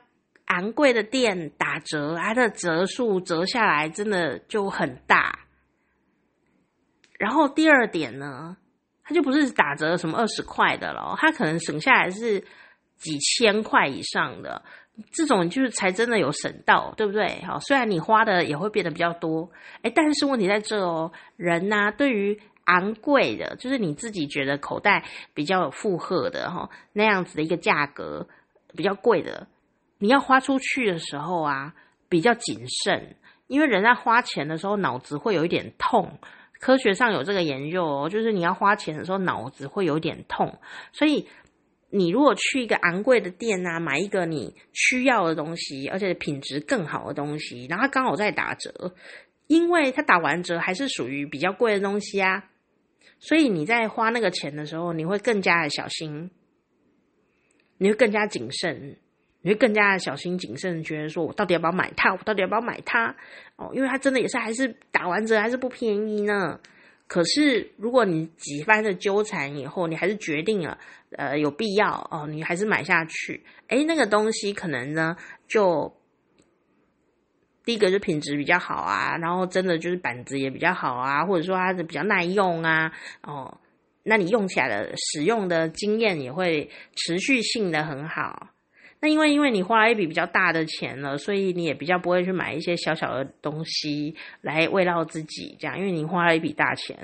[0.46, 5.40] 昂贵的店打折，它的折数折下来真的就很大。
[7.18, 8.58] 然后第二点呢？
[9.04, 12.40] 它就不是打折什么二十块的了，它可能省下来是
[12.98, 14.64] 几千块以上的，
[15.12, 17.44] 这种就是才真的有省到，对不对？
[17.46, 19.52] 好，虽然你花的也会变得比较多，
[19.82, 28.26] 诶，但是问题在这哦，人呐，对于昂贵的，就是你自己觉得口袋比较有负荷的哈，那样子的一个价格
[28.76, 29.48] 比较贵的，
[29.98, 31.74] 你要花出去的时候啊，
[32.08, 36.20] 比较谨慎，因为人在花钱的时候脑子会有一点痛。
[36.64, 40.60] 科学上有这个研究哦，就是你要花钱的时候脑子会有点痛，
[40.94, 41.28] 所以
[41.90, 48.96] 你如果去一个昂贵的店啊，买一个你需要的东西，而且品质更好的东西，然后刚好在打折，
[49.48, 52.46] 因为它打完折还是属于比较贵的东西啊。
[53.20, 56.32] 所以你在花那个钱的时候，你会更加的小心，
[57.78, 59.00] 你会更加谨慎，
[59.44, 62.12] 你会更加的小心谨慎，觉得说我到底要不要买它？
[62.12, 63.16] 我到底要不要买它？
[63.58, 66.60] 哦，因为它真的也是还是打完折还是不便宜呢。
[67.06, 70.80] 可是如果你几番的纠缠以后，你还是决定了，
[71.12, 73.44] 呃，有必要哦，你还是买下去。
[73.68, 75.16] 诶，那个东西可能呢
[75.48, 75.96] 就。
[77.66, 82.92] 第一个是品质比较好啊，然后真的就是板子也比较好啊，或者说它是比较耐用啊，
[83.22, 83.58] 哦，
[84.04, 88.50] 那你用起来的使用的经验也会持续性的很好。
[89.04, 96.98] 那因为因为你花了一笔比较大的钱了，所以你也比较不会去买一些小小的东西来慰劳自己，这样，因为你花了一笔大钱，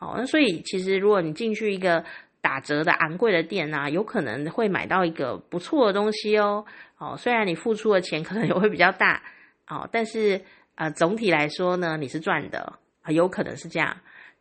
[0.00, 2.04] 哦，那所以其实如果你进去一个
[2.40, 6.64] 打折的昂贵的店啊，有可能会买到一个不错的东西哦，
[6.98, 9.22] 哦，虽然你付出的钱可能也会比较大。
[9.68, 10.40] 哦，但是
[10.74, 13.96] 呃，总体来说呢，你是赚的啊，有可能是这样。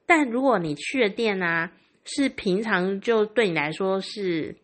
[0.07, 1.71] 但如果你去的店呢，啊，
[2.05, 4.55] 是平常就对你来说是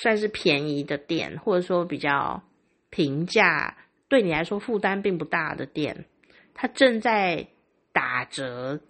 [0.00, 2.42] 算是便宜的店，或者说比较
[2.88, 3.76] 平价，
[4.08, 6.06] 对你来说负担并不大的店，
[6.54, 7.48] 它正在
[7.92, 8.80] 打折，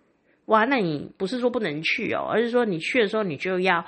[0.45, 3.87] 哇，那你不是说不能去哦，而是说你去的时候你就要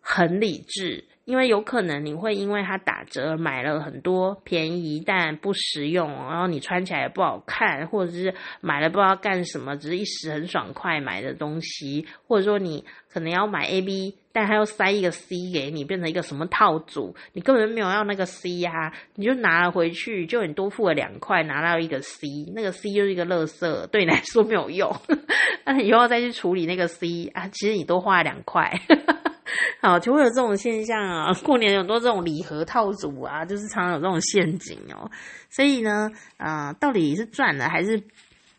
[0.00, 1.06] 很理智。
[1.28, 24.96] 因为有可能你会因为它打折买了很多便宜但不实用，然后你穿起来也不好看，或者是买了不知道干什么，只是一时很爽快买的东西，或者说你可能要买 A B，但它又塞一个 C 给你，变成一个什么套组，你根本没有要那个 C 呀，你就拿了回去，就你多付了两块拿到一个 C，那个 C 就是一个垃圾，对你来说没有用，
[25.66, 28.80] 那你以后再去处理那个 C 啊，其实你多花了两块。
[29.80, 31.32] 好，就会有这种现象啊！
[31.42, 35.10] 过年有很多这种礼盒套组啊，就是常常有这种陷阱哦。
[35.48, 38.02] 所以呢，呃，到底是赚了还是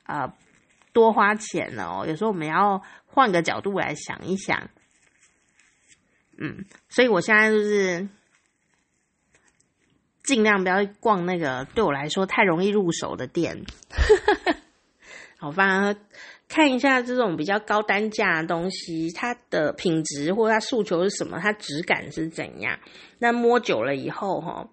[0.06, 0.34] 呃
[0.94, 2.06] 多花钱了哦？
[2.08, 4.70] 有时候我们要换个角度来想一想。
[6.38, 8.08] 嗯，所以我现在就是
[10.24, 13.66] 尽量不要逛那个对我来说太容易入手的店。
[15.38, 15.96] 好，反而。
[16.50, 22.80] 看一下这种比较高单价的东西，它的品质或它诉求是什么，它质感是怎样？
[23.20, 24.68] 那摸久了以后，哈，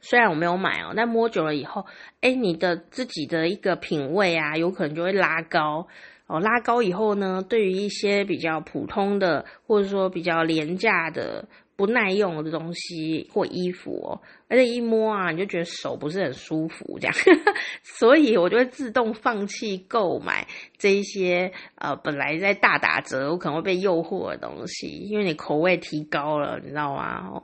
[0.00, 1.84] 虽然我没有买哦，但摸久了以后，
[2.22, 5.86] 哎，你的自己的一个品味啊，有可能就会拉高
[6.26, 6.40] 哦。
[6.40, 11.46] 拉高以后呢，对于一些比较普通的，或者说比较廉价的。
[11.76, 17.14] 不耐用的东西或衣服哦，而且一摸啊，你就觉得手不是很舒服，这样，
[17.82, 20.46] 所以我就会自动放弃购买
[20.78, 27.42] 这一些呃本来在大打折，我可能会被诱惑的东西，因为你口味提高了，你知道吗？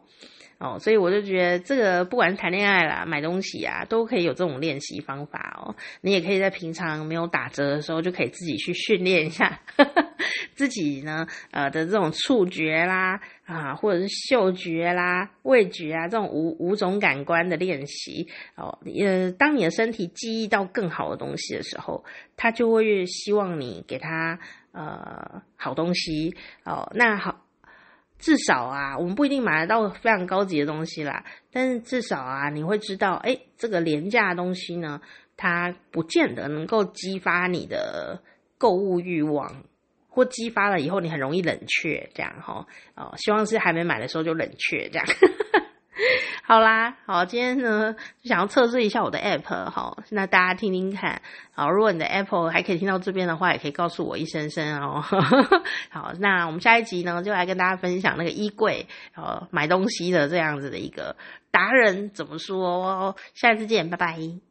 [0.61, 5.74] 哦，所以我就觉得这个不管是谈恋爱啦、买东西啊，都可以有这种练习方法哦。
[6.02, 10.06] 你也可以在平常没有打折的时候，就可以自己去训练一下呵 呵
[10.54, 18.78] 自己呢，呃的这种触觉啦啊，或者是嗅觉啦、味觉啊这种五五种感官的练习哦。
[19.02, 22.04] 呃，当你的身体记忆到更好的东西的时候，
[22.36, 24.38] 他就会越希望你给他
[24.72, 26.36] 呃好东西
[26.66, 26.92] 哦。
[26.94, 27.46] 那好。
[28.21, 35.01] 至少啊，我们不一定买得到非常高级的东西啦，但是至少啊，你会知道，哎，这个廉价的东西呢，
[35.37, 38.23] 它不见得能够激发你的
[38.59, 39.64] 购物欲望，
[40.09, 45.07] 或激发了以后你很容易冷却，这样哦，哦，希望是还没买的时候就冷却这样。
[46.42, 51.20] 好啦，好，今天呢就想要测试一下我的 Apple，好，那大家听听看，
[51.53, 55.03] 好，如果你的 Apple 还可以听到这边的话，也可以告诉我一声声哦。
[55.90, 61.16] 好，那我们下一集呢就来跟大家分享那个衣柜，呃，买东西的这样子的一个
[61.51, 64.49] 达人怎么说，哦下一次见，拜拜。